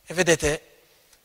E 0.06 0.14
vedete 0.14 0.66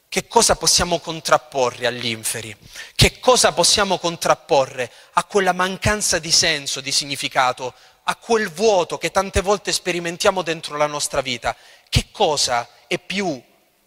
che 0.09 0.27
cosa 0.27 0.57
possiamo 0.57 1.01
contrapporre 1.01 1.87
agli 1.87 2.07
inferi? 2.07 2.57
Che 2.95 3.21
cosa 3.21 3.53
possiamo 3.53 3.99
contrapporre 3.99 4.91
a 5.13 5.25
quella 5.25 5.53
mancanza 5.53 6.19
di 6.19 6.33
senso, 6.33 6.81
di 6.81 6.93
significato, 6.93 7.75
a 8.05 8.17
quel 8.17 8.51
vuoto 8.51 8.97
che 8.97 9.11
tante 9.11 9.43
volte 9.43 9.71
sperimentiamo 9.71 10.41
dentro 10.41 10.79
la 10.79 10.87
nostra 10.87 11.21
vita? 11.21 11.55
Che 11.91 12.07
cosa 12.11 12.67
è 12.87 12.99
più 12.99 13.43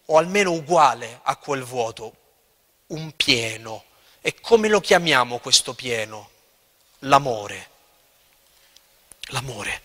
o 0.05 0.17
almeno 0.17 0.51
uguale 0.51 1.21
a 1.23 1.37
quel 1.37 1.63
vuoto? 1.63 2.16
Un 2.87 3.11
pieno. 3.15 3.83
E 4.21 4.39
come 4.41 4.67
lo 4.67 4.79
chiamiamo 4.79 5.39
questo 5.39 5.73
pieno? 5.73 6.29
L'amore. 6.99 7.69
L'amore. 9.29 9.81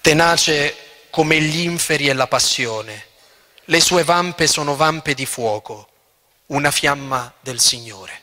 Tenace 0.00 0.76
come 1.10 1.40
gli 1.40 1.60
inferi 1.60 2.08
e 2.08 2.12
la 2.12 2.26
passione. 2.26 3.06
Le 3.64 3.80
sue 3.80 4.02
vampe 4.04 4.46
sono 4.46 4.74
vampe 4.74 5.14
di 5.14 5.26
fuoco, 5.26 5.88
una 6.46 6.70
fiamma 6.70 7.32
del 7.40 7.60
Signore. 7.60 8.22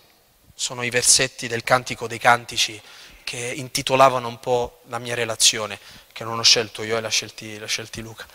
Sono 0.55 0.83
i 0.83 0.89
versetti 0.89 1.47
del 1.47 1.63
Cantico 1.63 2.07
dei 2.07 2.17
Cantici 2.17 2.81
che 3.23 3.37
intitolavano 3.37 4.27
un 4.27 4.39
po' 4.39 4.81
la 4.87 4.99
mia 4.99 5.13
relazione, 5.13 5.79
che 6.11 6.23
non 6.23 6.39
ho 6.39 6.43
scelto 6.43 6.81
io, 6.83 6.99
l'ha 6.99 7.09
scelti, 7.09 7.61
scelti 7.67 8.01
Luca. 8.01 8.25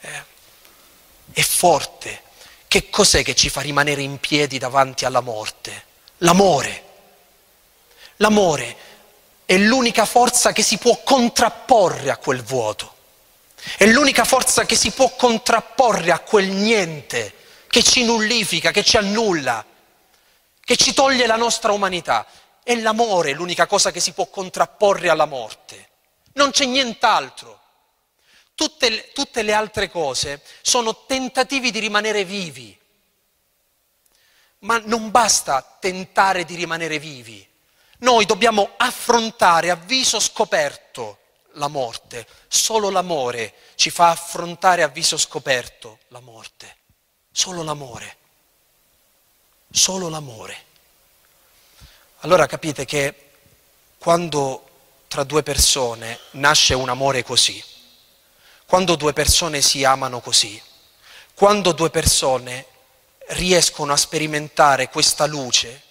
Eh, 0.00 0.24
è 1.32 1.42
forte, 1.42 2.22
che 2.70 2.88
cos'è 2.88 3.24
che 3.24 3.34
ci 3.34 3.48
fa 3.48 3.62
rimanere 3.62 4.00
in 4.00 4.18
piedi 4.18 4.56
davanti 4.56 5.04
alla 5.04 5.18
morte? 5.18 5.86
L'amore. 6.18 6.84
L'amore 8.18 8.76
è 9.44 9.56
l'unica 9.56 10.04
forza 10.04 10.52
che 10.52 10.62
si 10.62 10.78
può 10.78 11.02
contrapporre 11.02 12.12
a 12.12 12.16
quel 12.16 12.44
vuoto. 12.44 12.94
È 13.76 13.84
l'unica 13.86 14.22
forza 14.22 14.66
che 14.66 14.76
si 14.76 14.92
può 14.92 15.10
contrapporre 15.16 16.12
a 16.12 16.20
quel 16.20 16.46
niente 16.46 17.34
che 17.66 17.82
ci 17.82 18.04
nullifica, 18.04 18.70
che 18.70 18.84
ci 18.84 18.96
annulla, 18.96 19.66
che 20.64 20.76
ci 20.76 20.94
toglie 20.94 21.26
la 21.26 21.34
nostra 21.34 21.72
umanità. 21.72 22.24
È 22.62 22.76
l'amore 22.76 23.32
l'unica 23.32 23.66
cosa 23.66 23.90
che 23.90 23.98
si 23.98 24.12
può 24.12 24.26
contrapporre 24.28 25.08
alla 25.08 25.26
morte. 25.26 25.88
Non 26.34 26.52
c'è 26.52 26.66
nient'altro. 26.66 27.59
Tutte, 28.60 29.10
tutte 29.14 29.40
le 29.40 29.54
altre 29.54 29.88
cose 29.88 30.42
sono 30.60 31.06
tentativi 31.06 31.70
di 31.70 31.78
rimanere 31.78 32.26
vivi. 32.26 32.78
Ma 34.58 34.78
non 34.84 35.10
basta 35.10 35.78
tentare 35.80 36.44
di 36.44 36.56
rimanere 36.56 36.98
vivi. 36.98 37.48
Noi 38.00 38.26
dobbiamo 38.26 38.72
affrontare 38.76 39.70
a 39.70 39.76
viso 39.76 40.20
scoperto 40.20 41.20
la 41.52 41.68
morte. 41.68 42.26
Solo 42.48 42.90
l'amore 42.90 43.54
ci 43.76 43.88
fa 43.88 44.10
affrontare 44.10 44.82
a 44.82 44.88
viso 44.88 45.16
scoperto 45.16 46.00
la 46.08 46.20
morte. 46.20 46.76
Solo 47.32 47.62
l'amore. 47.62 48.16
Solo 49.70 50.10
l'amore. 50.10 50.64
Allora 52.18 52.44
capite 52.44 52.84
che 52.84 53.30
quando 53.96 54.68
tra 55.08 55.24
due 55.24 55.42
persone 55.42 56.20
nasce 56.32 56.74
un 56.74 56.90
amore 56.90 57.24
così, 57.24 57.69
quando 58.70 58.94
due 58.94 59.12
persone 59.12 59.62
si 59.62 59.82
amano 59.82 60.20
così, 60.20 60.62
quando 61.34 61.72
due 61.72 61.90
persone 61.90 62.66
riescono 63.30 63.92
a 63.92 63.96
sperimentare 63.96 64.88
questa 64.88 65.26
luce, 65.26 65.82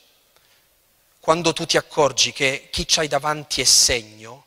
quando 1.19 1.51
tu 1.51 1.65
ti 1.65 1.75
accorgi 1.75 2.31
che 2.31 2.69
chi 2.71 2.85
c'hai 2.87 3.09
davanti 3.09 3.59
è 3.59 3.65
segno, 3.65 4.45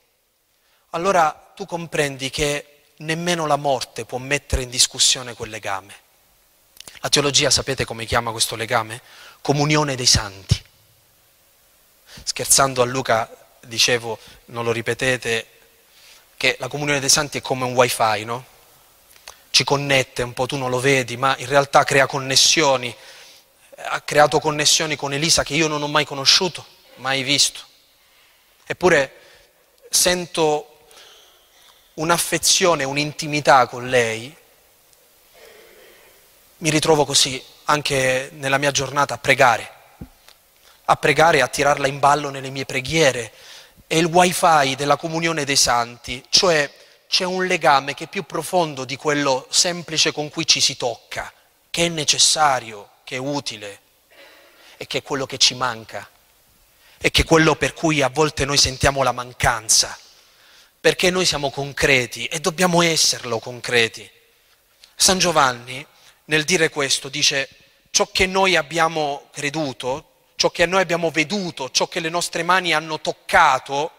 allora 0.93 1.53
tu 1.55 1.67
comprendi 1.67 2.31
che 2.31 2.85
nemmeno 2.97 3.47
la 3.47 3.57
morte 3.57 4.07
può 4.07 4.17
mettere 4.17 4.63
in 4.63 4.71
discussione 4.71 5.35
quel 5.35 5.51
legame. 5.51 5.95
La 7.01 7.11
teologia 7.11 7.51
sapete 7.51 7.85
come 7.85 8.07
chiama 8.07 8.31
questo 8.31 8.57
legame? 8.57 9.03
Comunione 9.43 9.95
dei 9.95 10.07
santi. 10.07 10.59
Scherzando 12.25 12.81
a 12.81 12.87
Luca 12.87 13.29
dicevo, 13.61 14.19
non 14.47 14.65
lo 14.65 14.73
ripetete, 14.73 15.47
che 16.43 16.57
la 16.59 16.67
comunione 16.67 16.99
dei 16.99 17.09
santi 17.09 17.39
è 17.39 17.41
come 17.41 17.65
un 17.65 17.73
wifi, 17.73 18.25
no? 18.25 18.45
Ci 19.51 19.63
connette 19.63 20.25
un 20.25 20.33
po', 20.33 20.47
tu 20.47 20.57
non 20.57 20.71
lo 20.71 20.81
vedi, 20.81 21.17
ma 21.17 21.37
in 21.39 21.47
realtà 21.47 21.85
crea 21.85 22.07
connessioni. 22.07 22.93
Ha 23.77 24.01
creato 24.01 24.41
connessioni 24.41 24.97
con 24.97 25.13
Elisa 25.13 25.45
che 25.45 25.55
io 25.55 25.69
non 25.69 25.81
ho 25.81 25.87
mai 25.87 26.05
conosciuto, 26.05 26.67
mai 26.97 27.23
visto. 27.23 27.61
Eppure 28.67 29.13
sento 29.89 30.89
un'affezione, 31.95 32.83
un'intimità 32.83 33.69
con 33.69 33.89
lei 33.89 34.37
mi 36.57 36.71
ritrovo 36.71 37.05
così 37.05 37.41
anche 37.67 38.31
nella 38.33 38.59
mia 38.59 38.73
giornata 38.73 39.15
a 39.15 39.19
pregare, 39.19 39.71
a 40.87 40.97
pregare 40.97 41.39
e 41.39 41.43
a 41.43 41.47
tirarla 41.47 41.87
in 41.87 42.01
ballo 42.01 42.31
nelle 42.31 42.51
mie 42.51 42.65
preghiere. 42.65 43.33
È 43.93 43.97
il 43.97 44.07
wifi 44.07 44.75
della 44.75 44.97
comunione 44.97 45.45
dei 45.45 45.55
santi, 45.55 46.25
cioè 46.31 46.73
c'è 47.07 47.25
un 47.25 47.45
legame 47.45 47.93
che 47.93 48.05
è 48.05 48.09
più 48.09 48.23
profondo 48.23 48.87
di 48.87 48.97
quello 48.97 49.47
semplice 49.51 50.13
con 50.13 50.31
cui 50.31 50.47
ci 50.47 50.63
si 50.63 50.79
tocca, 50.79 51.31
che 51.71 51.85
è 51.85 51.89
necessario, 51.91 52.89
che 53.05 53.17
è 53.17 53.19
utile 53.19 53.81
e 54.79 54.87
che 54.87 54.97
è 54.97 55.03
quello 55.03 55.27
che 55.27 55.37
ci 55.37 55.55
manca 55.55 56.09
e 56.97 57.11
che 57.11 57.21
è 57.21 57.25
quello 57.27 57.55
per 57.55 57.75
cui 57.75 58.01
a 58.01 58.09
volte 58.09 58.47
noi 58.47 58.57
sentiamo 58.57 59.03
la 59.03 59.13
mancanza, 59.13 59.99
perché 60.81 61.11
noi 61.11 61.27
siamo 61.27 61.51
concreti 61.51 62.25
e 62.25 62.41
dobbiamo 62.41 62.81
esserlo 62.81 63.41
concreti. 63.41 64.11
San 64.95 65.19
Giovanni 65.19 65.87
nel 66.25 66.45
dire 66.45 66.71
questo 66.71 67.11
dice 67.11 67.47
ciò 67.91 68.09
che 68.11 68.25
noi 68.25 68.57
abbiamo 68.57 69.29
creduto, 69.33 70.12
ciò 70.43 70.51
che 70.51 70.67
noi 70.67 70.81
abbiamo 70.81 71.13
veduto, 71.13 71.71
ciò 71.71 71.87
che 71.87 72.01
le 72.01 72.09
nostre 72.09 72.43
mani 72.43 72.75
hanno 72.75 73.01
toccato, 73.01 73.93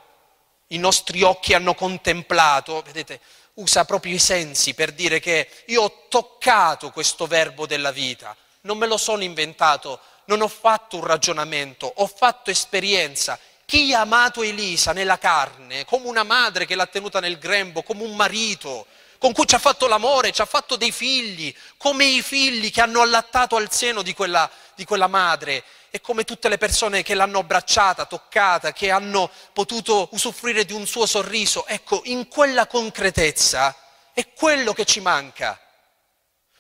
i 0.67 0.77
nostri 0.77 1.21
occhi 1.21 1.53
hanno 1.53 1.73
contemplato, 1.73 2.81
vedete, 2.81 3.21
usa 3.53 3.85
proprio 3.85 4.13
i 4.13 4.19
sensi 4.19 4.73
per 4.73 4.91
dire 4.91 5.21
che 5.21 5.47
io 5.67 5.83
ho 5.83 6.07
toccato 6.09 6.91
questo 6.91 7.27
verbo 7.27 7.65
della 7.65 7.91
vita, 7.91 8.35
non 8.63 8.77
me 8.77 8.87
lo 8.87 8.97
sono 8.97 9.23
inventato, 9.23 10.01
non 10.25 10.41
ho 10.41 10.49
fatto 10.49 10.97
un 10.97 11.05
ragionamento, 11.05 11.89
ho 11.95 12.07
fatto 12.07 12.49
esperienza. 12.49 13.39
Chi 13.63 13.93
ha 13.93 14.01
amato 14.01 14.43
Elisa 14.43 14.91
nella 14.91 15.17
carne, 15.17 15.85
come 15.85 16.09
una 16.09 16.23
madre 16.23 16.65
che 16.65 16.75
l'ha 16.75 16.87
tenuta 16.87 17.21
nel 17.21 17.37
grembo, 17.37 17.83
come 17.83 18.03
un 18.03 18.17
marito, 18.17 18.85
con 19.17 19.31
cui 19.31 19.47
ci 19.47 19.55
ha 19.55 19.59
fatto 19.59 19.87
l'amore, 19.87 20.33
ci 20.33 20.41
ha 20.41 20.45
fatto 20.45 20.75
dei 20.75 20.91
figli, 20.91 21.55
come 21.77 22.03
i 22.03 22.21
figli 22.21 22.69
che 22.69 22.81
hanno 22.81 22.99
allattato 22.99 23.55
al 23.55 23.71
seno 23.71 24.01
di 24.01 24.13
quella, 24.13 24.51
di 24.75 24.83
quella 24.83 25.07
madre 25.07 25.63
e 25.95 26.01
come 26.01 26.23
tutte 26.23 26.49
le 26.49 26.57
persone 26.57 27.03
che 27.03 27.13
l'hanno 27.13 27.37
abbracciata, 27.37 28.05
toccata, 28.05 28.73
che 28.73 28.89
hanno 28.89 29.29
potuto 29.53 30.09
usufruire 30.13 30.65
di 30.65 30.73
un 30.73 30.87
suo 30.87 31.05
sorriso. 31.05 31.67
Ecco, 31.67 32.01
in 32.05 32.27
quella 32.27 32.65
concretezza 32.65 33.75
è 34.11 34.33
quello 34.33 34.73
che 34.73 34.85
ci 34.85 35.01
manca. 35.01 35.61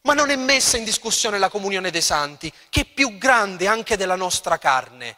Ma 0.01 0.13
non 0.13 0.29
è 0.29 0.35
messa 0.35 0.77
in 0.77 0.83
discussione 0.83 1.39
la 1.39 1.49
comunione 1.49 1.89
dei 1.89 2.03
santi, 2.03 2.53
che 2.69 2.81
è 2.81 2.85
più 2.85 3.17
grande 3.17 3.65
anche 3.65 3.97
della 3.97 4.15
nostra 4.15 4.59
carne 4.59 5.17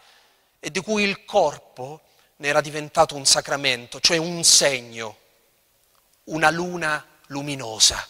e 0.61 0.71
di 0.71 0.79
cui 0.79 1.03
il 1.03 1.25
corpo 1.25 1.99
ne 2.37 2.47
era 2.47 2.61
diventato 2.61 3.15
un 3.15 3.25
sacramento, 3.25 3.99
cioè 3.99 4.15
un 4.15 4.45
segno, 4.45 5.17
una 6.25 6.49
luna 6.51 7.05
luminosa, 7.27 8.07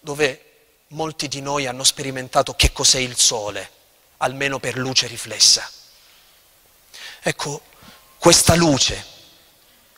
dove 0.00 0.44
molti 0.88 1.28
di 1.28 1.40
noi 1.40 1.66
hanno 1.66 1.82
sperimentato 1.82 2.52
che 2.52 2.72
cos'è 2.74 2.98
il 2.98 3.16
sole, 3.16 3.78
almeno 4.22 4.58
per 4.58 4.76
luce 4.76 5.06
riflessa. 5.06 5.68
Ecco, 7.22 7.62
questa 8.18 8.54
luce 8.54 9.04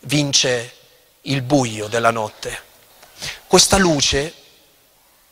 vince 0.00 0.76
il 1.22 1.42
buio 1.42 1.86
della 1.86 2.10
notte. 2.10 2.70
Questa 3.46 3.76
luce 3.78 4.34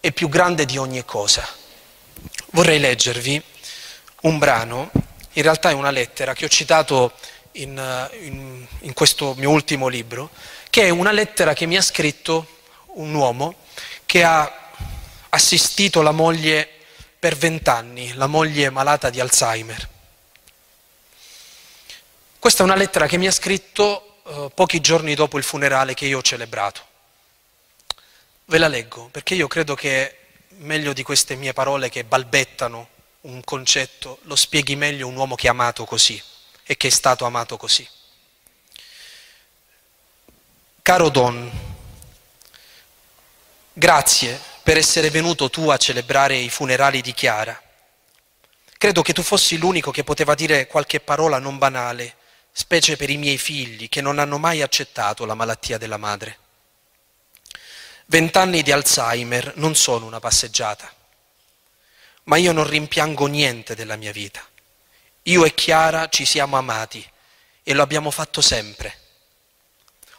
è 0.00 0.12
più 0.12 0.28
grande 0.28 0.64
di 0.64 0.76
ogni 0.76 1.04
cosa. 1.04 1.46
Vorrei 2.52 2.78
leggervi 2.78 3.42
un 4.22 4.38
brano, 4.38 4.90
in 5.32 5.42
realtà 5.42 5.70
è 5.70 5.74
una 5.74 5.90
lettera 5.90 6.34
che 6.34 6.44
ho 6.44 6.48
citato 6.48 7.12
in, 7.52 8.08
in, 8.20 8.66
in 8.80 8.92
questo 8.92 9.34
mio 9.36 9.50
ultimo 9.50 9.88
libro, 9.88 10.30
che 10.68 10.82
è 10.82 10.90
una 10.90 11.12
lettera 11.12 11.54
che 11.54 11.66
mi 11.66 11.76
ha 11.76 11.82
scritto 11.82 12.58
un 12.94 13.14
uomo 13.14 13.54
che 14.04 14.24
ha 14.24 14.70
assistito 15.28 16.02
la 16.02 16.12
moglie 16.12 16.79
per 17.20 17.36
vent'anni, 17.36 18.14
la 18.14 18.26
moglie 18.26 18.70
malata 18.70 19.10
di 19.10 19.20
Alzheimer. 19.20 19.88
Questa 22.38 22.62
è 22.62 22.64
una 22.64 22.74
lettera 22.74 23.06
che 23.06 23.18
mi 23.18 23.26
ha 23.26 23.30
scritto 23.30 24.22
eh, 24.26 24.50
pochi 24.54 24.80
giorni 24.80 25.14
dopo 25.14 25.36
il 25.36 25.44
funerale 25.44 25.92
che 25.92 26.06
io 26.06 26.18
ho 26.18 26.22
celebrato. 26.22 26.86
Ve 28.46 28.56
la 28.56 28.68
leggo 28.68 29.08
perché 29.10 29.34
io 29.34 29.48
credo 29.48 29.74
che 29.74 30.16
meglio 30.60 30.94
di 30.94 31.02
queste 31.02 31.34
mie 31.34 31.52
parole 31.52 31.90
che 31.90 32.04
balbettano 32.04 32.88
un 33.22 33.44
concetto, 33.44 34.20
lo 34.22 34.34
spieghi 34.34 34.74
meglio 34.74 35.06
un 35.06 35.14
uomo 35.14 35.34
che 35.34 35.46
è 35.46 35.50
amato 35.50 35.84
così 35.84 36.20
e 36.64 36.78
che 36.78 36.88
è 36.88 36.90
stato 36.90 37.26
amato 37.26 37.58
così. 37.58 37.86
Caro 40.80 41.10
Don, 41.10 41.50
grazie 43.74 44.49
per 44.70 44.78
essere 44.78 45.10
venuto 45.10 45.50
tu 45.50 45.68
a 45.68 45.76
celebrare 45.76 46.36
i 46.36 46.48
funerali 46.48 47.00
di 47.00 47.12
Chiara. 47.12 47.60
Credo 48.78 49.02
che 49.02 49.12
tu 49.12 49.20
fossi 49.20 49.58
l'unico 49.58 49.90
che 49.90 50.04
poteva 50.04 50.36
dire 50.36 50.68
qualche 50.68 51.00
parola 51.00 51.40
non 51.40 51.58
banale, 51.58 52.14
specie 52.52 52.96
per 52.96 53.10
i 53.10 53.16
miei 53.16 53.36
figli 53.36 53.88
che 53.88 54.00
non 54.00 54.20
hanno 54.20 54.38
mai 54.38 54.62
accettato 54.62 55.24
la 55.24 55.34
malattia 55.34 55.76
della 55.76 55.96
madre. 55.96 56.38
Vent'anni 58.06 58.62
di 58.62 58.70
Alzheimer 58.70 59.54
non 59.56 59.74
sono 59.74 60.06
una 60.06 60.20
passeggiata, 60.20 60.88
ma 62.26 62.36
io 62.36 62.52
non 62.52 62.68
rimpiango 62.68 63.26
niente 63.26 63.74
della 63.74 63.96
mia 63.96 64.12
vita. 64.12 64.40
Io 65.22 65.44
e 65.44 65.52
Chiara 65.52 66.08
ci 66.08 66.24
siamo 66.24 66.56
amati 66.56 67.04
e 67.64 67.74
lo 67.74 67.82
abbiamo 67.82 68.12
fatto 68.12 68.40
sempre. 68.40 68.96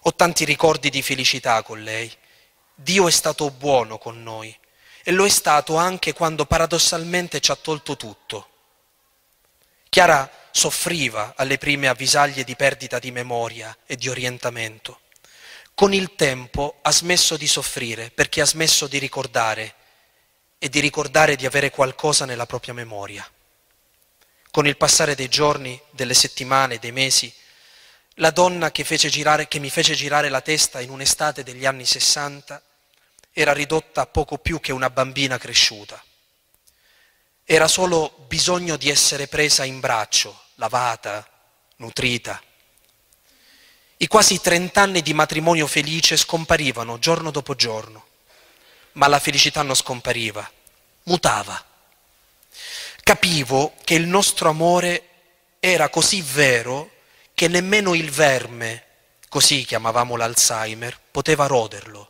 Ho 0.02 0.14
tanti 0.14 0.44
ricordi 0.44 0.90
di 0.90 1.02
felicità 1.02 1.64
con 1.64 1.82
lei. 1.82 2.14
Dio 2.82 3.08
è 3.08 3.12
stato 3.12 3.52
buono 3.52 4.00
con 4.00 4.24
noi 4.24 4.58
e 5.04 5.12
lo 5.12 5.24
è 5.24 5.30
stato 5.30 5.76
anche 5.76 6.13
quando 6.13 6.46
paradossalmente 6.46 7.39
ci 7.39 7.52
ha 7.52 7.56
tolto 7.56 7.96
tutto. 7.96 8.50
Chiara 9.88 10.30
soffriva 10.52 11.34
alle 11.38 11.60
prime 11.60 11.88
avvisaglie 11.88 12.44
di 12.44 12.56
perdita 12.56 12.98
di 12.98 13.12
memoria 13.12 13.76
e 13.86 13.96
di 13.96 14.10
orientamento. 14.10 15.02
Con 15.76 15.94
il 15.94 16.15
tempo 16.15 16.80
ha 16.82 16.91
smesso 16.91 17.38
di 17.38 17.48
soffrire 17.48 18.10
perché 18.10 18.41
ha 18.41 18.46
smesso 18.46 18.88
di 18.88 18.98
ricordare 18.98 19.76
e 20.58 20.67
di 20.67 20.80
ricordare 20.80 21.36
di 21.36 21.46
avere 21.46 21.70
qualcosa 21.70 22.26
nella 22.26 22.48
propria 22.48 22.74
memoria. 22.74 23.30
Con 24.50 24.65
il 24.65 24.78
passare 24.78 25.13
dei 25.13 25.30
giorni, 25.30 25.80
delle 25.91 26.15
settimane, 26.15 26.80
dei 26.80 26.91
mesi, 26.91 27.32
la 28.15 28.32
donna 28.32 28.72
che, 28.72 28.84
girare, 28.84 29.48
che 29.48 29.60
mi 29.60 29.70
fece 29.70 29.94
girare 29.94 30.30
la 30.30 30.41
testa 30.41 30.82
in 30.82 30.89
un'estate 30.89 31.44
degli 31.44 31.65
anni 31.65 31.86
sessanta 31.86 32.62
era 33.34 33.54
ridotta 33.54 34.02
a 34.02 34.06
poco 34.08 34.38
più 34.38 34.60
che 34.60 34.72
una 34.72 34.89
bambina 34.89 35.38
cresciuta. 35.38 36.04
Era 37.44 37.67
solo 37.67 38.26
bisogno 38.28 38.76
di 38.78 38.89
essere 38.89 39.28
presa 39.28 39.63
in 39.63 39.80
braccio, 39.80 40.46
lavata, 40.56 41.28
nutrita. 41.78 42.41
I 43.98 44.08
quasi 44.08 44.41
trent'anni 44.41 45.02
di 45.02 45.13
matrimonio 45.13 45.67
felice 45.67 46.17
scomparivano 46.17 47.00
giorno 47.00 47.32
dopo 47.32 47.56
giorno, 47.56 48.06
ma 48.94 49.08
la 49.08 49.20
felicità 49.20 49.62
non 49.62 49.76
scompariva, 49.76 50.50
mutava. 51.04 51.65
Capivo 53.04 53.76
che 53.84 53.94
il 53.96 54.08
nostro 54.08 54.50
amore 54.50 55.08
era 55.60 55.89
così 55.89 56.22
vero 56.22 56.89
che 57.34 57.48
nemmeno 57.48 57.94
il 57.94 58.10
verme, 58.10 58.86
così 59.30 59.63
chiamavamo 59.65 60.15
l'Alzheimer, 60.15 61.00
poteva 61.12 61.46
roderlo. 61.48 62.10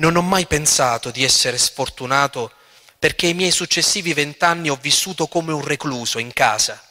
Non 0.00 0.14
ho 0.16 0.22
mai 0.22 0.46
pensato 0.46 1.10
di 1.10 1.24
essere 1.24 1.58
sfortunato 1.58 2.52
perché 2.98 3.26
i 3.26 3.34
miei 3.34 3.50
successivi 3.50 4.12
vent'anni 4.12 4.70
ho 4.70 4.76
vissuto 4.76 5.26
come 5.26 5.52
un 5.52 5.64
recluso 5.64 6.18
in 6.18 6.32
casa. 6.32 6.82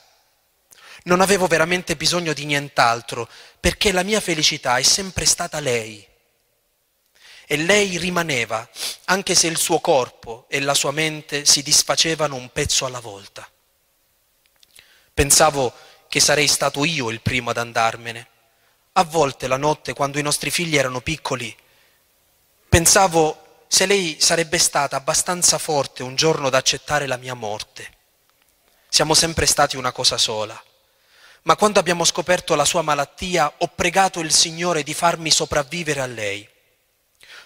Non 1.03 1.21
avevo 1.21 1.47
veramente 1.47 1.95
bisogno 1.95 2.33
di 2.33 2.45
nient'altro 2.45 3.29
perché 3.61 3.93
la 3.93 4.03
mia 4.03 4.19
felicità 4.19 4.77
è 4.77 4.83
sempre 4.83 5.25
stata 5.25 5.59
lei. 5.61 6.05
E 7.45 7.55
lei 7.55 7.97
rimaneva, 7.97 8.69
anche 9.05 9.33
se 9.35 9.47
il 9.47 9.57
suo 9.57 9.79
corpo 9.79 10.45
e 10.49 10.59
la 10.59 10.73
sua 10.73 10.91
mente 10.91 11.45
si 11.45 11.63
disfacevano 11.63 12.35
un 12.35 12.51
pezzo 12.51 12.85
alla 12.85 12.99
volta. 12.99 13.49
Pensavo 15.13 15.73
che 16.09 16.19
sarei 16.19 16.47
stato 16.47 16.83
io 16.83 17.09
il 17.09 17.21
primo 17.21 17.51
ad 17.51 17.57
andarmene. 17.57 18.27
a 18.93 19.03
volte 19.03 19.47
la 19.47 19.57
notte, 19.57 19.93
quando 19.93 20.19
i 20.19 20.23
nostri 20.23 20.49
figli 20.49 20.75
erano 20.75 21.01
piccoli, 21.01 21.55
pensavo 22.69 23.65
se 23.67 23.85
lei 23.85 24.17
sarebbe 24.19 24.57
stata 24.57 24.95
abbastanza 24.95 25.57
forte 25.57 26.03
un 26.03 26.15
giorno 26.15 26.49
da 26.49 26.57
accettare 26.57 27.05
la 27.07 27.17
mia 27.17 27.33
morte. 27.33 27.95
Siamo 28.89 29.13
sempre 29.13 29.45
stati 29.45 29.77
una 29.77 29.91
cosa 29.91 30.17
sola. 30.17 30.61
Ma 31.43 31.55
quando 31.55 31.79
abbiamo 31.79 32.03
scoperto 32.03 32.55
la 32.55 32.65
sua 32.65 32.81
malattia, 32.81 33.51
ho 33.57 33.67
pregato 33.67 34.19
il 34.19 34.31
Signore 34.31 34.83
di 34.83 34.93
farmi 34.93 35.31
sopravvivere 35.31 36.01
a 36.01 36.05
lei. 36.05 36.47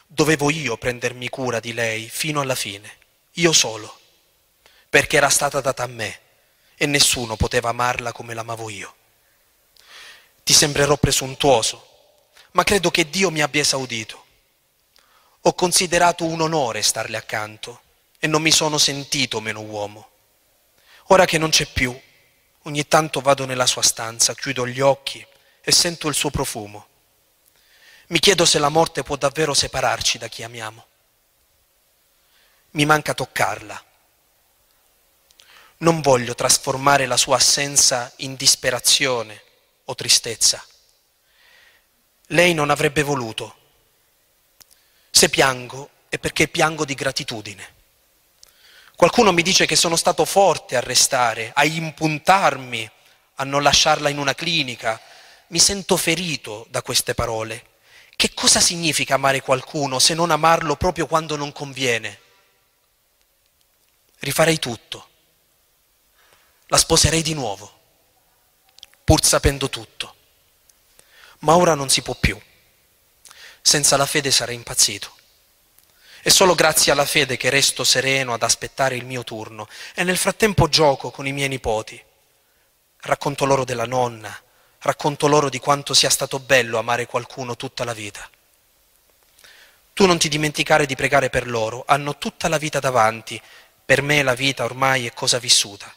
Dovevo 0.07 0.49
io 0.49 0.77
prendermi 0.77 1.29
cura 1.29 1.59
di 1.59 1.73
lei 1.73 2.09
fino 2.09 2.41
alla 2.41 2.55
fine, 2.55 2.97
io 3.33 3.53
solo, 3.53 3.99
perché 4.89 5.17
era 5.17 5.29
stata 5.29 5.61
data 5.61 5.83
a 5.83 5.87
me 5.87 6.19
e 6.75 6.85
nessuno 6.85 7.35
poteva 7.35 7.69
amarla 7.69 8.11
come 8.11 8.33
l'amavo 8.33 8.69
io. 8.69 8.95
Ti 10.43 10.53
sembrerò 10.53 10.97
presuntuoso, 10.97 11.87
ma 12.51 12.63
credo 12.63 12.89
che 12.89 13.09
Dio 13.09 13.29
mi 13.29 13.41
abbia 13.41 13.61
esaudito. 13.61 14.20
Ho 15.45 15.53
considerato 15.55 16.23
un 16.25 16.39
onore 16.41 16.83
starle 16.83 17.17
accanto 17.17 17.81
e 18.19 18.27
non 18.27 18.43
mi 18.43 18.51
sono 18.51 18.77
sentito 18.77 19.39
meno 19.39 19.61
uomo. 19.61 20.09
Ora 21.07 21.25
che 21.25 21.39
non 21.39 21.49
c'è 21.49 21.65
più, 21.65 21.99
ogni 22.63 22.87
tanto 22.87 23.21
vado 23.21 23.45
nella 23.45 23.65
sua 23.65 23.81
stanza, 23.81 24.35
chiudo 24.35 24.67
gli 24.67 24.79
occhi 24.81 25.25
e 25.61 25.71
sento 25.71 26.07
il 26.07 26.13
suo 26.13 26.29
profumo. 26.29 26.87
Mi 28.09 28.19
chiedo 28.19 28.45
se 28.45 28.59
la 28.59 28.69
morte 28.69 29.01
può 29.01 29.15
davvero 29.15 29.55
separarci 29.55 30.19
da 30.19 30.27
chi 30.27 30.43
amiamo. 30.43 30.85
Mi 32.71 32.85
manca 32.85 33.15
toccarla. 33.15 33.83
Non 35.77 36.01
voglio 36.01 36.35
trasformare 36.35 37.07
la 37.07 37.17
sua 37.17 37.37
assenza 37.37 38.13
in 38.17 38.35
disperazione 38.35 39.41
o 39.85 39.95
tristezza. 39.95 40.63
Lei 42.27 42.53
non 42.53 42.69
avrebbe 42.69 43.01
voluto. 43.01 43.55
Se 45.11 45.29
piango 45.29 45.89
è 46.09 46.17
perché 46.17 46.47
piango 46.47 46.85
di 46.85 46.95
gratitudine. 46.95 47.79
Qualcuno 48.95 49.31
mi 49.31 49.41
dice 49.41 49.65
che 49.65 49.75
sono 49.75 49.95
stato 49.95 50.25
forte 50.25 50.75
a 50.75 50.79
restare, 50.79 51.51
a 51.53 51.65
impuntarmi, 51.65 52.89
a 53.35 53.43
non 53.43 53.63
lasciarla 53.63 54.09
in 54.09 54.17
una 54.17 54.33
clinica. 54.33 54.99
Mi 55.47 55.59
sento 55.59 55.97
ferito 55.97 56.65
da 56.69 56.81
queste 56.81 57.13
parole. 57.13 57.65
Che 58.15 58.33
cosa 58.33 58.59
significa 58.59 59.15
amare 59.15 59.41
qualcuno 59.41 59.99
se 59.99 60.13
non 60.13 60.31
amarlo 60.31 60.75
proprio 60.75 61.07
quando 61.07 61.35
non 61.35 61.51
conviene? 61.51 62.19
Rifarei 64.19 64.59
tutto. 64.59 65.07
La 66.67 66.77
sposerei 66.77 67.23
di 67.23 67.33
nuovo, 67.33 67.79
pur 69.03 69.25
sapendo 69.25 69.69
tutto. 69.69 70.15
Ma 71.39 71.55
ora 71.55 71.73
non 71.73 71.89
si 71.89 72.01
può 72.01 72.13
più. 72.13 72.39
Senza 73.61 73.97
la 73.97 74.05
fede 74.05 74.31
sarei 74.31 74.55
impazzito. 74.55 75.15
È 76.21 76.29
solo 76.29 76.53
grazie 76.53 76.91
alla 76.91 77.05
fede 77.05 77.37
che 77.37 77.49
resto 77.49 77.83
sereno 77.83 78.33
ad 78.33 78.43
aspettare 78.43 78.95
il 78.95 79.05
mio 79.05 79.23
turno 79.23 79.67
e 79.95 80.03
nel 80.03 80.17
frattempo 80.17 80.67
gioco 80.69 81.09
con 81.09 81.25
i 81.25 81.31
miei 81.31 81.49
nipoti. 81.49 82.01
Racconto 83.01 83.45
loro 83.45 83.63
della 83.63 83.85
nonna, 83.85 84.39
racconto 84.81 85.27
loro 85.27 85.49
di 85.49 85.59
quanto 85.59 85.93
sia 85.93 86.09
stato 86.09 86.39
bello 86.39 86.77
amare 86.77 87.07
qualcuno 87.07 87.55
tutta 87.55 87.83
la 87.83 87.93
vita. 87.93 88.29
Tu 89.93 90.05
non 90.05 90.17
ti 90.17 90.29
dimenticare 90.29 90.85
di 90.85 90.95
pregare 90.95 91.29
per 91.29 91.47
loro, 91.47 91.83
hanno 91.87 92.17
tutta 92.17 92.47
la 92.47 92.57
vita 92.57 92.79
davanti, 92.79 93.41
per 93.83 94.01
me 94.01 94.21
la 94.23 94.35
vita 94.35 94.63
ormai 94.63 95.05
è 95.05 95.13
cosa 95.13 95.39
vissuta. 95.39 95.93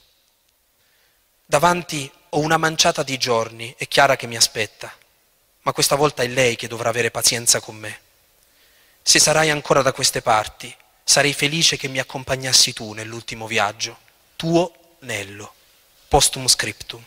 Davanti 1.45 2.11
ho 2.31 2.39
una 2.41 2.57
manciata 2.57 3.03
di 3.03 3.19
giorni, 3.19 3.75
è 3.77 3.87
Chiara 3.87 4.17
che 4.17 4.27
mi 4.27 4.37
aspetta, 4.37 4.93
ma 5.65 5.73
questa 5.73 5.97
volta 5.97 6.23
è 6.23 6.27
lei 6.27 6.57
che 6.57 6.69
dovrà 6.69 6.91
avere 6.91 7.11
pazienza 7.11 7.61
con 7.61 7.77
me. 7.77 8.01
Se 9.03 9.19
sarai 9.19 9.49
ancora 9.51 9.81
da 9.81 9.93
queste 9.93 10.21
parti, 10.21 10.75
sarei 11.03 11.33
felice 11.33 11.77
che 11.77 11.89
mi 11.89 11.99
accompagnassi 11.99 12.75
tu 12.75 12.93
nell'ultimo 12.93 13.47
viaggio. 13.47 13.99
Tuo 14.37 14.73
Nello. 15.01 15.55
Postum 16.09 16.47
scriptum. 16.47 17.03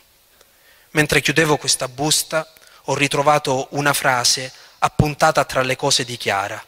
Mentre 0.91 1.21
chiudevo 1.21 1.57
questa 1.57 1.87
busta, 1.87 2.51
ho 2.85 2.95
ritrovato 2.95 3.67
una 3.71 3.93
frase 3.93 4.51
appuntata 4.79 5.45
tra 5.45 5.61
le 5.61 5.75
cose 5.75 6.03
di 6.03 6.17
Chiara. 6.17 6.63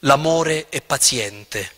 L'amore 0.00 0.68
è 0.68 0.80
paziente. 0.80 1.72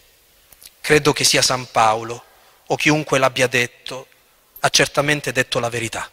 Credo 0.83 1.15
che 1.15 1.25
sia 1.25 1.41
San 1.41 1.71
Paolo, 1.71 2.25
o 2.67 2.77
chiunque 2.77 3.19
l'abbia 3.19 3.47
detto, 3.47 4.09
ha 4.61 4.69
certamente 4.69 5.33
detto 5.33 5.59
la 5.59 5.71
verità. 5.71 6.11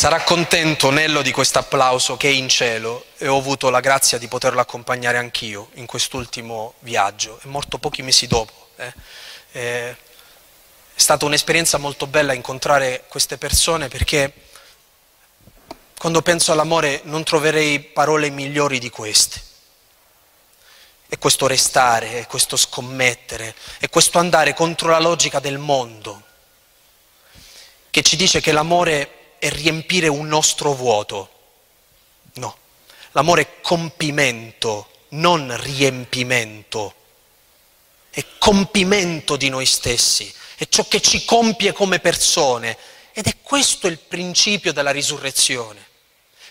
Sarà 0.00 0.22
contento 0.22 0.88
Nello 0.88 1.20
di 1.20 1.30
questo 1.30 1.58
applauso 1.58 2.16
che 2.16 2.28
è 2.28 2.32
in 2.32 2.48
cielo 2.48 3.04
e 3.18 3.28
ho 3.28 3.36
avuto 3.36 3.68
la 3.68 3.80
grazia 3.80 4.16
di 4.16 4.28
poterlo 4.28 4.58
accompagnare 4.58 5.18
anch'io 5.18 5.68
in 5.74 5.84
quest'ultimo 5.84 6.72
viaggio. 6.78 7.38
È 7.42 7.46
morto 7.48 7.76
pochi 7.76 8.00
mesi 8.00 8.26
dopo. 8.26 8.70
Eh. 8.76 8.94
È 9.52 9.94
stata 10.94 11.26
un'esperienza 11.26 11.76
molto 11.76 12.06
bella 12.06 12.32
incontrare 12.32 13.04
queste 13.08 13.36
persone 13.36 13.88
perché 13.88 14.32
quando 15.98 16.22
penso 16.22 16.50
all'amore 16.52 17.02
non 17.04 17.22
troverei 17.22 17.80
parole 17.80 18.30
migliori 18.30 18.78
di 18.78 18.88
queste. 18.88 19.42
È 21.08 21.18
questo 21.18 21.46
restare, 21.46 22.20
è 22.20 22.26
questo 22.26 22.56
scommettere, 22.56 23.54
è 23.78 23.90
questo 23.90 24.18
andare 24.18 24.54
contro 24.54 24.88
la 24.88 24.98
logica 24.98 25.40
del 25.40 25.58
mondo 25.58 26.22
che 27.90 28.00
ci 28.00 28.16
dice 28.16 28.40
che 28.40 28.52
l'amore 28.52 29.18
è 29.40 29.48
riempire 29.48 30.06
un 30.06 30.28
nostro 30.28 30.74
vuoto. 30.74 31.30
No, 32.34 32.56
l'amore 33.12 33.42
è 33.42 33.60
compimento, 33.62 34.90
non 35.08 35.56
riempimento. 35.62 36.94
È 38.10 38.22
compimento 38.38 39.36
di 39.36 39.48
noi 39.48 39.64
stessi, 39.64 40.32
è 40.56 40.68
ciò 40.68 40.86
che 40.86 41.00
ci 41.00 41.24
compie 41.24 41.72
come 41.72 42.00
persone. 42.00 42.76
Ed 43.12 43.26
è 43.26 43.38
questo 43.40 43.86
il 43.86 43.98
principio 43.98 44.72
della 44.72 44.90
risurrezione. 44.90 45.88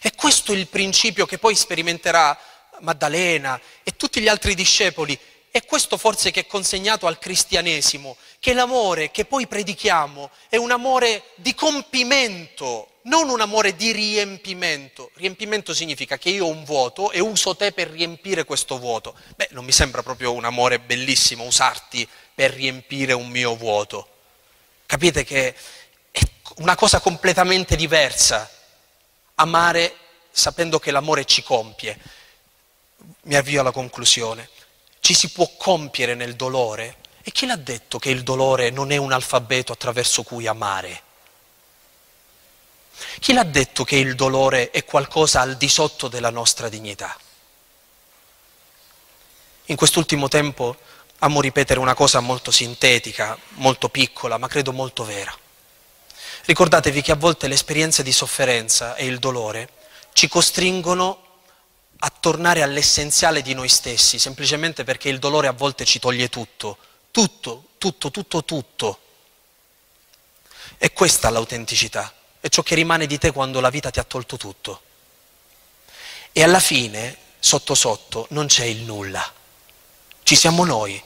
E 0.01 0.15
questo 0.15 0.51
il 0.51 0.67
principio 0.67 1.25
che 1.25 1.37
poi 1.37 1.55
sperimenterà 1.55 2.37
Maddalena 2.79 3.59
e 3.83 3.95
tutti 3.95 4.19
gli 4.19 4.27
altri 4.27 4.55
discepoli. 4.55 5.17
E 5.51 5.65
questo 5.65 5.97
forse 5.97 6.31
che 6.31 6.41
è 6.41 6.47
consegnato 6.47 7.05
al 7.05 7.19
cristianesimo, 7.19 8.17
che 8.39 8.53
l'amore 8.53 9.11
che 9.11 9.25
poi 9.25 9.47
predichiamo 9.47 10.29
è 10.47 10.55
un 10.55 10.71
amore 10.71 11.23
di 11.35 11.53
compimento, 11.53 12.99
non 13.03 13.29
un 13.29 13.41
amore 13.41 13.75
di 13.75 13.91
riempimento. 13.91 15.11
Riempimento 15.15 15.73
significa 15.73 16.17
che 16.17 16.29
io 16.29 16.45
ho 16.45 16.49
un 16.49 16.63
vuoto 16.63 17.11
e 17.11 17.19
uso 17.19 17.55
te 17.55 17.73
per 17.73 17.89
riempire 17.89 18.45
questo 18.45 18.79
vuoto. 18.79 19.15
Beh, 19.35 19.49
non 19.51 19.65
mi 19.65 19.71
sembra 19.71 20.03
proprio 20.03 20.31
un 20.31 20.45
amore 20.45 20.79
bellissimo 20.79 21.43
usarti 21.43 22.07
per 22.33 22.51
riempire 22.51 23.13
un 23.13 23.27
mio 23.27 23.55
vuoto. 23.55 24.07
Capite 24.85 25.23
che 25.23 25.55
è 26.11 26.21
una 26.57 26.75
cosa 26.75 26.99
completamente 26.99 27.75
diversa 27.75 28.49
amare 29.35 29.95
sapendo 30.31 30.79
che 30.79 30.91
l'amore 30.91 31.25
ci 31.25 31.43
compie. 31.43 31.97
Mi 33.23 33.35
avvio 33.35 33.59
alla 33.59 33.71
conclusione. 33.71 34.49
Ci 35.01 35.13
si 35.13 35.29
può 35.31 35.49
compiere 35.57 36.15
nel 36.15 36.35
dolore 36.35 36.98
e 37.29 37.31
chi 37.31 37.45
l'ha 37.45 37.57
detto 37.57 37.99
che 37.99 38.09
il 38.09 38.23
dolore 38.23 38.71
non 38.71 38.91
è 38.91 38.97
un 38.97 39.11
alfabeto 39.11 39.71
attraverso 39.71 40.23
cui 40.23 40.47
amare? 40.47 41.03
Chi 43.19 43.33
l'ha 43.33 43.43
detto 43.43 43.83
che 43.83 43.97
il 43.97 44.15
dolore 44.15 44.71
è 44.71 44.83
qualcosa 44.83 45.41
al 45.41 45.55
di 45.55 45.69
sotto 45.69 46.07
della 46.07 46.31
nostra 46.31 46.69
dignità? 46.69 47.15
In 49.65 49.75
quest'ultimo 49.75 50.27
tempo 50.27 50.75
amo 51.19 51.39
ripetere 51.39 51.79
una 51.79 51.93
cosa 51.93 52.19
molto 52.19 52.49
sintetica, 52.49 53.37
molto 53.57 53.89
piccola, 53.89 54.39
ma 54.39 54.47
credo 54.47 54.73
molto 54.73 55.05
vera. 55.05 55.37
Ricordatevi 56.45 57.03
che 57.03 57.11
a 57.11 57.15
volte 57.15 57.47
le 57.47 57.53
esperienze 57.53 58.01
di 58.01 58.11
sofferenza 58.11 58.95
e 58.95 59.05
il 59.05 59.19
dolore 59.19 59.69
ci 60.13 60.27
costringono 60.27 61.25
a 61.99 62.11
tornare 62.19 62.63
all'essenziale 62.63 63.43
di 63.43 63.53
noi 63.53 63.69
stessi, 63.69 64.17
semplicemente 64.17 64.83
perché 64.83 65.09
il 65.09 65.19
dolore 65.19 65.45
a 65.45 65.51
volte 65.51 65.85
ci 65.85 65.99
toglie 65.99 66.27
tutto, 66.29 66.77
tutto, 67.11 67.69
tutto, 67.77 68.11
tutto, 68.11 68.43
tutto. 68.43 68.99
E 70.77 70.93
questa 70.93 71.29
l'autenticità, 71.29 72.13
è 72.39 72.47
ciò 72.47 72.61
che 72.61 72.75
rimane 72.75 73.05
di 73.05 73.17
te 73.17 73.31
quando 73.31 73.59
la 73.59 73.69
vita 73.69 73.89
ti 73.89 73.99
ha 73.99 74.03
tolto 74.03 74.37
tutto. 74.37 74.81
E 76.31 76.43
alla 76.43 76.59
fine, 76.59 77.17
sotto 77.39 77.75
sotto, 77.75 78.27
non 78.29 78.47
c'è 78.47 78.65
il 78.65 78.83
nulla. 78.83 79.33
Ci 80.23 80.35
siamo 80.35 80.63
noi, 80.63 81.01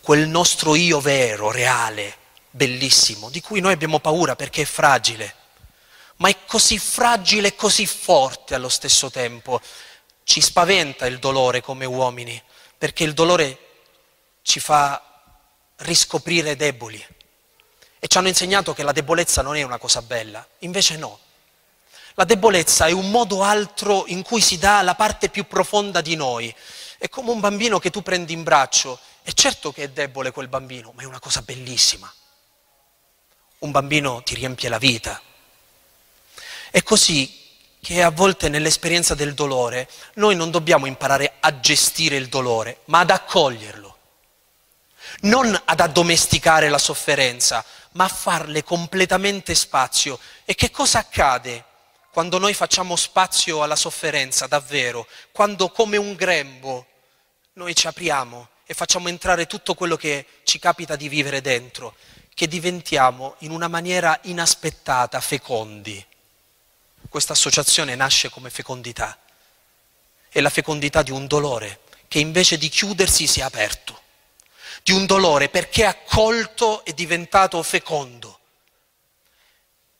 quel 0.00 0.28
nostro 0.28 0.74
io 0.74 1.00
vero, 1.00 1.50
reale, 1.50 2.16
bellissimo, 2.50 3.30
di 3.30 3.40
cui 3.40 3.60
noi 3.60 3.72
abbiamo 3.72 4.00
paura 4.00 4.36
perché 4.36 4.62
è 4.62 4.66
fragile. 4.66 5.36
ma 6.16 6.28
è 6.28 6.44
così 6.46 6.78
fragile 6.78 7.48
e 7.48 7.54
così 7.54 7.86
forte 7.86 8.54
allo 8.54 8.68
stesso 8.68 9.10
tempo. 9.10 9.60
Ci 10.24 10.40
spaventa 10.40 11.06
il 11.06 11.18
dolore 11.18 11.60
come 11.60 11.84
uomini, 11.84 12.40
perché 12.76 13.04
il 13.04 13.14
dolore 13.14 13.63
ci 14.44 14.60
fa 14.60 15.02
riscoprire 15.76 16.54
deboli. 16.54 17.04
E 17.98 18.06
ci 18.06 18.18
hanno 18.18 18.28
insegnato 18.28 18.74
che 18.74 18.82
la 18.82 18.92
debolezza 18.92 19.40
non 19.40 19.56
è 19.56 19.62
una 19.62 19.78
cosa 19.78 20.02
bella, 20.02 20.46
invece 20.58 20.96
no. 20.98 21.18
La 22.14 22.24
debolezza 22.24 22.86
è 22.86 22.92
un 22.92 23.10
modo 23.10 23.42
altro 23.42 24.04
in 24.06 24.22
cui 24.22 24.40
si 24.40 24.58
dà 24.58 24.82
la 24.82 24.94
parte 24.94 25.30
più 25.30 25.46
profonda 25.46 26.00
di 26.02 26.14
noi. 26.14 26.54
È 26.98 27.08
come 27.08 27.30
un 27.30 27.40
bambino 27.40 27.78
che 27.78 27.90
tu 27.90 28.02
prendi 28.02 28.34
in 28.34 28.44
braccio. 28.44 29.00
È 29.22 29.32
certo 29.32 29.72
che 29.72 29.84
è 29.84 29.88
debole 29.88 30.30
quel 30.30 30.48
bambino, 30.48 30.92
ma 30.94 31.02
è 31.02 31.06
una 31.06 31.18
cosa 31.18 31.40
bellissima. 31.40 32.12
Un 33.60 33.70
bambino 33.70 34.22
ti 34.22 34.34
riempie 34.34 34.68
la 34.68 34.78
vita. 34.78 35.20
È 36.70 36.82
così 36.82 37.42
che 37.80 38.02
a 38.02 38.10
volte 38.10 38.48
nell'esperienza 38.48 39.14
del 39.14 39.34
dolore 39.34 39.88
noi 40.14 40.36
non 40.36 40.50
dobbiamo 40.50 40.86
imparare 40.86 41.36
a 41.40 41.58
gestire 41.58 42.16
il 42.16 42.28
dolore, 42.28 42.82
ma 42.86 43.00
ad 43.00 43.10
accoglierlo. 43.10 43.83
Non 45.24 45.58
ad 45.64 45.80
addomesticare 45.80 46.68
la 46.68 46.76
sofferenza, 46.76 47.64
ma 47.92 48.04
a 48.04 48.08
farle 48.08 48.62
completamente 48.62 49.54
spazio. 49.54 50.18
E 50.44 50.54
che 50.54 50.70
cosa 50.70 50.98
accade 50.98 51.64
quando 52.12 52.38
noi 52.38 52.52
facciamo 52.52 52.94
spazio 52.94 53.62
alla 53.62 53.74
sofferenza 53.74 54.46
davvero? 54.46 55.06
Quando 55.32 55.70
come 55.70 55.96
un 55.96 56.14
grembo 56.14 56.86
noi 57.54 57.74
ci 57.74 57.86
apriamo 57.86 58.48
e 58.66 58.74
facciamo 58.74 59.08
entrare 59.08 59.46
tutto 59.46 59.74
quello 59.74 59.96
che 59.96 60.26
ci 60.42 60.58
capita 60.58 60.94
di 60.94 61.08
vivere 61.08 61.40
dentro, 61.40 61.94
che 62.34 62.46
diventiamo 62.46 63.36
in 63.38 63.50
una 63.50 63.68
maniera 63.68 64.18
inaspettata 64.24 65.22
fecondi. 65.22 66.04
Questa 67.08 67.32
associazione 67.32 67.94
nasce 67.94 68.28
come 68.28 68.50
fecondità. 68.50 69.16
È 70.28 70.40
la 70.42 70.50
fecondità 70.50 71.02
di 71.02 71.12
un 71.12 71.26
dolore 71.26 71.80
che 72.08 72.18
invece 72.18 72.58
di 72.58 72.68
chiudersi 72.68 73.26
si 73.26 73.40
è 73.40 73.42
aperto 73.42 74.02
di 74.84 74.92
un 74.92 75.06
dolore 75.06 75.48
perché 75.48 75.86
accolto 75.86 76.84
è 76.84 76.92
diventato 76.92 77.62
fecondo. 77.62 78.38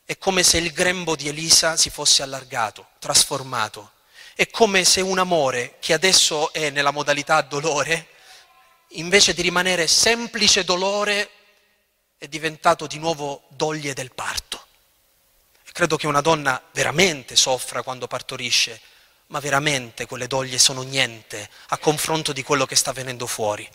È 0.05 0.19
come 0.19 0.43
se 0.43 0.59
il 0.59 0.73
grembo 0.73 1.17
di 1.17 1.27
Elisa 1.27 1.79
si 1.79 1.89
fosse 1.89 2.23
allargato, 2.23 2.89
trasformato. 2.99 3.93
È 4.35 4.47
come 4.51 4.85
se 4.85 5.01
un 5.01 5.19
amore 5.19 5.77
che 5.81 5.95
adesso 5.95 6.53
è 6.53 6.69
nella 6.69 6.91
modalità 6.91 7.41
dolore, 7.41 8.09
invece 8.89 9.33
di 9.33 9.41
rimanere 9.41 9.87
semplice 9.87 10.65
dolore, 10.65 11.31
è 12.19 12.29
diventato 12.29 12.87
di 12.87 12.99
nuovo 12.99 13.45
doglie 13.49 13.95
del 13.95 14.13
parto. 14.13 14.67
E 15.67 15.73
credo 15.73 15.97
che 15.97 16.07
una 16.07 16.21
donna 16.21 16.63
veramente 16.73 17.37
soffra 17.37 17.83
quando 17.83 18.07
partorisce, 18.07 18.79
ma 19.29 19.41
veramente 19.41 20.05
quelle 20.05 20.27
doglie 20.27 20.59
sono 20.59 20.83
niente 20.83 21.49
a 21.69 21.79
confronto 21.79 22.35
di 22.35 22.43
quello 22.43 22.67
che 22.67 22.77
sta 22.77 22.93
venendo 22.93 23.27
fuori. 23.27 23.67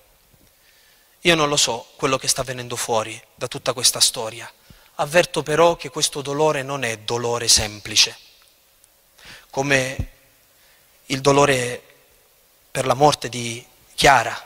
Io 1.23 1.35
non 1.35 1.49
lo 1.49 1.57
so 1.57 1.85
quello 1.97 2.17
che 2.17 2.29
sta 2.29 2.43
venendo 2.43 2.77
fuori 2.77 3.21
da 3.35 3.49
tutta 3.49 3.73
questa 3.73 3.99
storia. 3.99 4.49
Avverto 4.95 5.43
però 5.43 5.75
che 5.75 5.89
questo 5.89 6.21
dolore 6.21 6.63
non 6.63 6.83
è 6.83 6.97
dolore 6.99 7.49
semplice, 7.49 8.17
come 9.49 10.11
il 11.07 11.19
dolore 11.19 11.83
per 12.71 12.85
la 12.85 12.93
morte 12.93 13.27
di 13.27 13.65
Chiara 13.95 14.45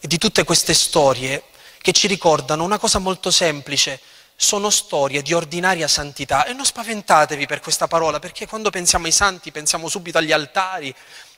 e 0.00 0.06
di 0.06 0.16
tutte 0.16 0.44
queste 0.44 0.72
storie 0.72 1.42
che 1.82 1.92
ci 1.92 2.06
ricordano 2.06 2.64
una 2.64 2.78
cosa 2.78 2.98
molto 2.98 3.30
semplice, 3.30 4.00
sono 4.36 4.70
storie 4.70 5.20
di 5.20 5.34
ordinaria 5.34 5.88
santità 5.88 6.46
e 6.46 6.54
non 6.54 6.64
spaventatevi 6.64 7.46
per 7.46 7.60
questa 7.60 7.86
parola, 7.86 8.18
perché 8.18 8.46
quando 8.46 8.70
pensiamo 8.70 9.04
ai 9.04 9.12
santi 9.12 9.52
pensiamo 9.52 9.88
subito 9.88 10.16
agli 10.16 10.32
altari, 10.32 10.94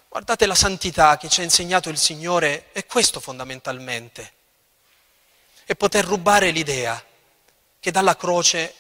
Guardate 0.09 0.47
la 0.47 0.55
santità 0.55 1.17
che 1.17 1.29
ci 1.29 1.41
ha 1.41 1.45
insegnato 1.45 1.89
il 1.89 1.99
Signore, 1.99 2.73
è 2.73 2.87
questo 2.87 3.21
fondamentalmente. 3.21 4.33
E 5.65 5.75
poter 5.75 6.05
rubare 6.05 6.51
l'idea 6.51 7.05
che 7.81 7.91
dalla 7.91 8.17
croce 8.17 8.75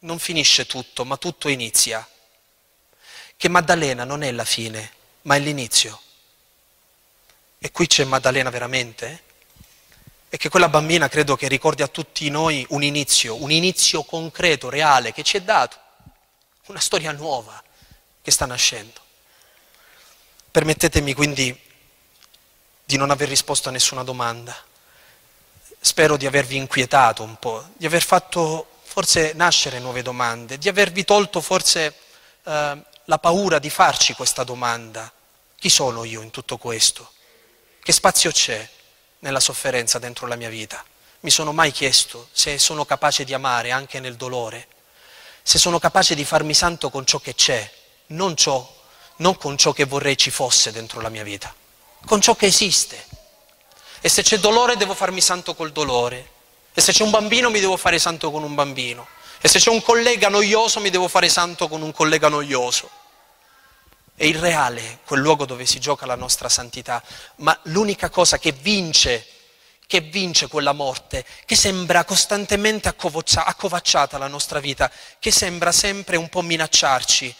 non 0.00 0.18
finisce 0.18 0.66
tutto, 0.66 1.04
ma 1.04 1.16
tutto 1.16 1.48
inizia. 1.48 2.06
Che 3.36 3.48
Maddalena 3.48 4.04
non 4.04 4.22
è 4.22 4.32
la 4.32 4.44
fine, 4.44 4.92
ma 5.22 5.36
è 5.36 5.38
l'inizio. 5.38 6.00
E 7.58 7.70
qui 7.70 7.86
c'è 7.86 8.04
Maddalena 8.04 8.50
veramente? 8.50 9.22
E 10.28 10.36
che 10.36 10.48
quella 10.48 10.68
bambina 10.68 11.08
credo 11.08 11.36
che 11.36 11.48
ricordi 11.48 11.82
a 11.82 11.88
tutti 11.88 12.28
noi 12.28 12.66
un 12.70 12.82
inizio, 12.82 13.40
un 13.40 13.50
inizio 13.50 14.02
concreto, 14.02 14.68
reale, 14.68 15.12
che 15.12 15.22
ci 15.22 15.36
è 15.36 15.42
dato. 15.42 15.78
Una 16.66 16.80
storia 16.80 17.12
nuova 17.12 17.62
che 18.20 18.30
sta 18.30 18.44
nascendo. 18.44 19.04
Permettetemi 20.56 21.12
quindi 21.12 21.54
di 22.82 22.96
non 22.96 23.10
aver 23.10 23.28
risposto 23.28 23.68
a 23.68 23.72
nessuna 23.72 24.02
domanda. 24.02 24.56
Spero 25.78 26.16
di 26.16 26.24
avervi 26.24 26.56
inquietato 26.56 27.22
un 27.22 27.38
po', 27.38 27.62
di 27.76 27.84
aver 27.84 28.02
fatto 28.02 28.66
forse 28.82 29.34
nascere 29.34 29.80
nuove 29.80 30.00
domande, 30.00 30.56
di 30.56 30.70
avervi 30.70 31.04
tolto 31.04 31.42
forse 31.42 31.94
eh, 32.42 32.84
la 33.04 33.18
paura 33.18 33.58
di 33.58 33.68
farci 33.68 34.14
questa 34.14 34.44
domanda. 34.44 35.12
Chi 35.56 35.68
sono 35.68 36.04
io 36.04 36.22
in 36.22 36.30
tutto 36.30 36.56
questo? 36.56 37.10
Che 37.82 37.92
spazio 37.92 38.30
c'è 38.30 38.66
nella 39.18 39.40
sofferenza 39.40 39.98
dentro 39.98 40.26
la 40.26 40.36
mia 40.36 40.48
vita? 40.48 40.82
Mi 41.20 41.30
sono 41.30 41.52
mai 41.52 41.70
chiesto 41.70 42.30
se 42.32 42.56
sono 42.56 42.86
capace 42.86 43.24
di 43.24 43.34
amare 43.34 43.72
anche 43.72 44.00
nel 44.00 44.16
dolore, 44.16 44.68
se 45.42 45.58
sono 45.58 45.78
capace 45.78 46.14
di 46.14 46.24
farmi 46.24 46.54
santo 46.54 46.88
con 46.88 47.04
ciò 47.04 47.18
che 47.18 47.34
c'è, 47.34 47.70
non 48.06 48.34
ciò 48.36 48.72
non 49.16 49.36
con 49.36 49.56
ciò 49.56 49.72
che 49.72 49.84
vorrei 49.84 50.16
ci 50.16 50.30
fosse 50.30 50.72
dentro 50.72 51.00
la 51.00 51.08
mia 51.08 51.22
vita, 51.22 51.54
con 52.04 52.20
ciò 52.20 52.34
che 52.34 52.46
esiste. 52.46 53.04
E 54.00 54.08
se 54.08 54.22
c'è 54.22 54.38
dolore 54.38 54.76
devo 54.76 54.94
farmi 54.94 55.20
santo 55.20 55.54
col 55.54 55.72
dolore. 55.72 56.34
E 56.74 56.80
se 56.80 56.92
c'è 56.92 57.02
un 57.02 57.10
bambino 57.10 57.50
mi 57.50 57.60
devo 57.60 57.76
fare 57.76 57.98
santo 57.98 58.30
con 58.30 58.42
un 58.42 58.54
bambino. 58.54 59.08
E 59.40 59.48
se 59.48 59.58
c'è 59.58 59.70
un 59.70 59.82
collega 59.82 60.28
noioso 60.28 60.80
mi 60.80 60.90
devo 60.90 61.08
fare 61.08 61.28
santo 61.28 61.68
con 61.68 61.82
un 61.82 61.92
collega 61.92 62.28
noioso. 62.28 62.88
È 64.14 64.24
il 64.24 64.38
reale, 64.38 65.00
quel 65.06 65.20
luogo 65.20 65.44
dove 65.44 65.66
si 65.66 65.80
gioca 65.80 66.06
la 66.06 66.14
nostra 66.14 66.48
santità. 66.48 67.02
Ma 67.36 67.58
l'unica 67.64 68.10
cosa 68.10 68.38
che 68.38 68.52
vince, 68.52 69.26
che 69.86 70.00
vince 70.00 70.48
quella 70.48 70.72
morte, 70.72 71.24
che 71.44 71.56
sembra 71.56 72.04
costantemente 72.04 72.88
accovacciata 72.88 74.18
la 74.18 74.28
nostra 74.28 74.60
vita, 74.60 74.90
che 75.18 75.30
sembra 75.30 75.72
sempre 75.72 76.16
un 76.16 76.28
po' 76.28 76.42
minacciarci, 76.42 77.34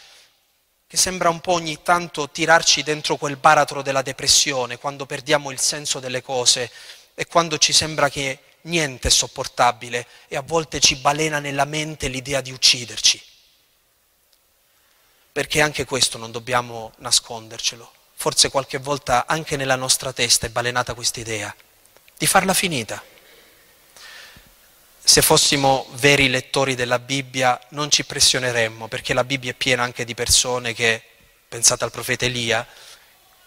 che 0.87 0.95
sembra 0.95 1.29
un 1.29 1.41
po' 1.41 1.51
ogni 1.51 1.81
tanto 1.83 2.29
tirarci 2.29 2.81
dentro 2.81 3.17
quel 3.17 3.35
baratro 3.35 3.81
della 3.81 4.01
depressione, 4.01 4.77
quando 4.77 5.05
perdiamo 5.05 5.51
il 5.51 5.59
senso 5.59 5.99
delle 5.99 6.21
cose 6.21 6.71
e 7.13 7.27
quando 7.27 7.57
ci 7.57 7.73
sembra 7.73 8.09
che 8.09 8.39
niente 8.61 9.09
è 9.09 9.11
sopportabile 9.11 10.07
e 10.29 10.37
a 10.37 10.41
volte 10.41 10.79
ci 10.79 10.95
balena 10.95 11.39
nella 11.39 11.65
mente 11.65 12.07
l'idea 12.07 12.39
di 12.39 12.51
ucciderci. 12.51 13.21
Perché 15.33 15.61
anche 15.61 15.83
questo 15.83 16.17
non 16.17 16.31
dobbiamo 16.31 16.93
nascondercelo. 16.97 17.91
Forse 18.13 18.49
qualche 18.49 18.77
volta 18.77 19.25
anche 19.27 19.57
nella 19.57 19.75
nostra 19.75 20.13
testa 20.13 20.47
è 20.47 20.49
balenata 20.49 20.93
questa 20.93 21.19
idea 21.19 21.53
di 22.17 22.25
farla 22.25 22.53
finita 22.53 23.03
se 25.07 25.21
fossimo 25.21 25.87
veri 25.93 26.27
lettori 26.27 26.75
della 26.75 26.99
Bibbia 26.99 27.57
non 27.69 27.89
ci 27.89 28.03
pressioneremmo, 28.03 28.89
perché 28.89 29.13
la 29.13 29.23
Bibbia 29.23 29.51
è 29.51 29.53
piena 29.53 29.81
anche 29.81 30.03
di 30.03 30.13
persone 30.13 30.73
che, 30.73 31.01
pensate 31.47 31.85
al 31.85 31.91
profeta 31.91 32.25
Elia, 32.25 32.67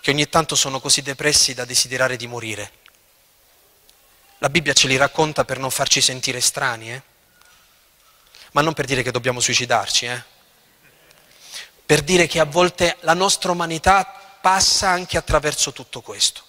che 0.01 0.11
ogni 0.11 0.27
tanto 0.31 0.55
sono 0.55 0.81
così 0.81 1.03
depressi 1.03 1.53
da 1.53 1.67
desiderare 1.67 2.17
di 2.17 2.27
morire. 2.27 2.73
La 4.39 4.49
Bibbia 4.49 4.73
ce 4.73 4.89
li 4.89 4.97
racconta 4.97 5.45
per 5.45 5.59
non 5.59 5.71
farci 5.71 6.01
sentire 6.01 6.41
strani, 6.41 6.95
eh? 6.95 7.03
ma 8.53 8.63
non 8.63 8.73
per 8.73 8.87
dire 8.87 9.03
che 9.03 9.11
dobbiamo 9.11 9.39
suicidarci, 9.41 10.07
eh? 10.07 10.25
per 11.85 12.01
dire 12.01 12.27
che 12.27 12.41
a 12.41 12.47
volte 12.47 12.97
la 13.01 13.13
nostra 13.15 13.51
umanità 13.51 14.39
passa 14.41 14.89
anche 14.89 15.19
attraverso 15.19 15.75
tutto 15.75 16.01
questo. 16.01 16.43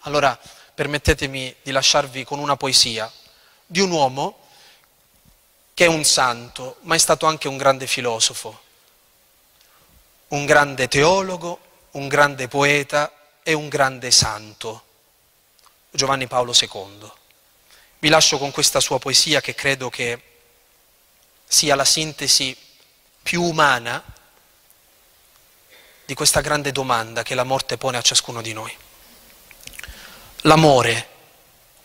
Allora 0.00 0.36
permettetemi 0.74 1.54
di 1.62 1.70
lasciarvi 1.70 2.24
con 2.24 2.40
una 2.40 2.56
poesia 2.56 3.08
di 3.66 3.80
un 3.80 3.90
uomo 3.90 4.38
che 5.74 5.86
è 5.86 5.88
un 5.88 6.04
santo, 6.04 6.76
ma 6.82 6.94
è 6.94 6.98
stato 6.98 7.26
anche 7.26 7.48
un 7.48 7.56
grande 7.56 7.86
filosofo, 7.86 8.62
un 10.28 10.44
grande 10.46 10.88
teologo, 10.88 11.60
un 11.92 12.08
grande 12.08 12.48
poeta 12.48 13.12
e 13.42 13.52
un 13.52 13.68
grande 13.68 14.10
santo, 14.10 14.84
Giovanni 15.90 16.26
Paolo 16.26 16.52
II. 16.58 17.10
Vi 17.98 18.08
lascio 18.08 18.38
con 18.38 18.50
questa 18.50 18.80
sua 18.80 18.98
poesia 18.98 19.40
che 19.40 19.54
credo 19.54 19.90
che 19.90 20.22
sia 21.46 21.74
la 21.74 21.84
sintesi 21.84 22.56
più 23.22 23.42
umana 23.42 24.02
di 26.04 26.14
questa 26.14 26.40
grande 26.40 26.70
domanda 26.70 27.22
che 27.22 27.34
la 27.34 27.44
morte 27.44 27.78
pone 27.78 27.96
a 27.96 28.02
ciascuno 28.02 28.42
di 28.42 28.52
noi. 28.52 28.76
L'amore 30.42 31.08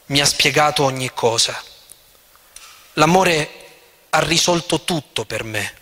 mi 0.10 0.22
ha 0.22 0.26
spiegato 0.26 0.84
ogni 0.84 1.12
cosa. 1.14 1.62
L'amore 2.94 3.50
ha 4.10 4.20
risolto 4.22 4.82
tutto 4.82 5.26
per 5.26 5.44
me. 5.44 5.74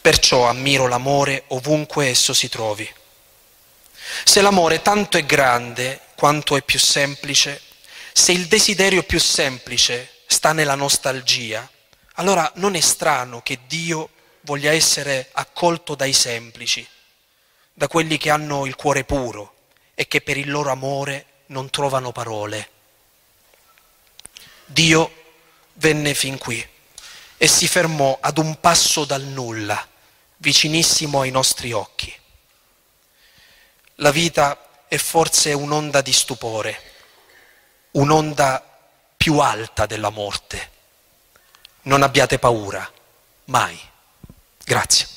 Perciò 0.00 0.48
ammiro 0.48 0.86
l'amore 0.86 1.44
ovunque 1.48 2.06
esso 2.06 2.32
si 2.32 2.48
trovi. 2.48 2.88
Se 4.24 4.40
l'amore 4.40 4.82
tanto 4.82 5.16
è 5.16 5.24
grande 5.24 6.00
quanto 6.14 6.56
è 6.56 6.62
più 6.62 6.78
semplice, 6.78 7.60
se 8.12 8.32
il 8.32 8.46
desiderio 8.46 9.02
più 9.02 9.18
semplice 9.18 10.20
sta 10.26 10.52
nella 10.52 10.76
nostalgia, 10.76 11.68
allora 12.14 12.50
non 12.56 12.76
è 12.76 12.80
strano 12.80 13.42
che 13.42 13.60
Dio 13.66 14.10
voglia 14.42 14.70
essere 14.70 15.28
accolto 15.32 15.94
dai 15.96 16.12
semplici, 16.12 16.86
da 17.72 17.88
quelli 17.88 18.16
che 18.16 18.30
hanno 18.30 18.64
il 18.66 18.76
cuore 18.76 19.02
puro 19.02 19.54
e 19.94 20.06
che 20.06 20.20
per 20.20 20.36
il 20.36 20.50
loro 20.50 20.70
amore 20.70 21.26
non 21.46 21.68
trovano 21.70 22.12
parole. 22.12 22.71
Dio 24.72 25.12
venne 25.74 26.14
fin 26.14 26.38
qui 26.38 26.66
e 27.36 27.46
si 27.46 27.68
fermò 27.68 28.18
ad 28.20 28.38
un 28.38 28.58
passo 28.58 29.04
dal 29.04 29.22
nulla, 29.22 29.86
vicinissimo 30.38 31.20
ai 31.20 31.30
nostri 31.30 31.72
occhi. 31.72 32.12
La 33.96 34.10
vita 34.10 34.86
è 34.88 34.96
forse 34.96 35.52
un'onda 35.52 36.00
di 36.00 36.12
stupore, 36.12 36.80
un'onda 37.92 38.64
più 39.16 39.38
alta 39.38 39.86
della 39.86 40.10
morte. 40.10 40.70
Non 41.82 42.02
abbiate 42.02 42.38
paura, 42.38 42.90
mai. 43.46 43.78
Grazie. 44.64 45.08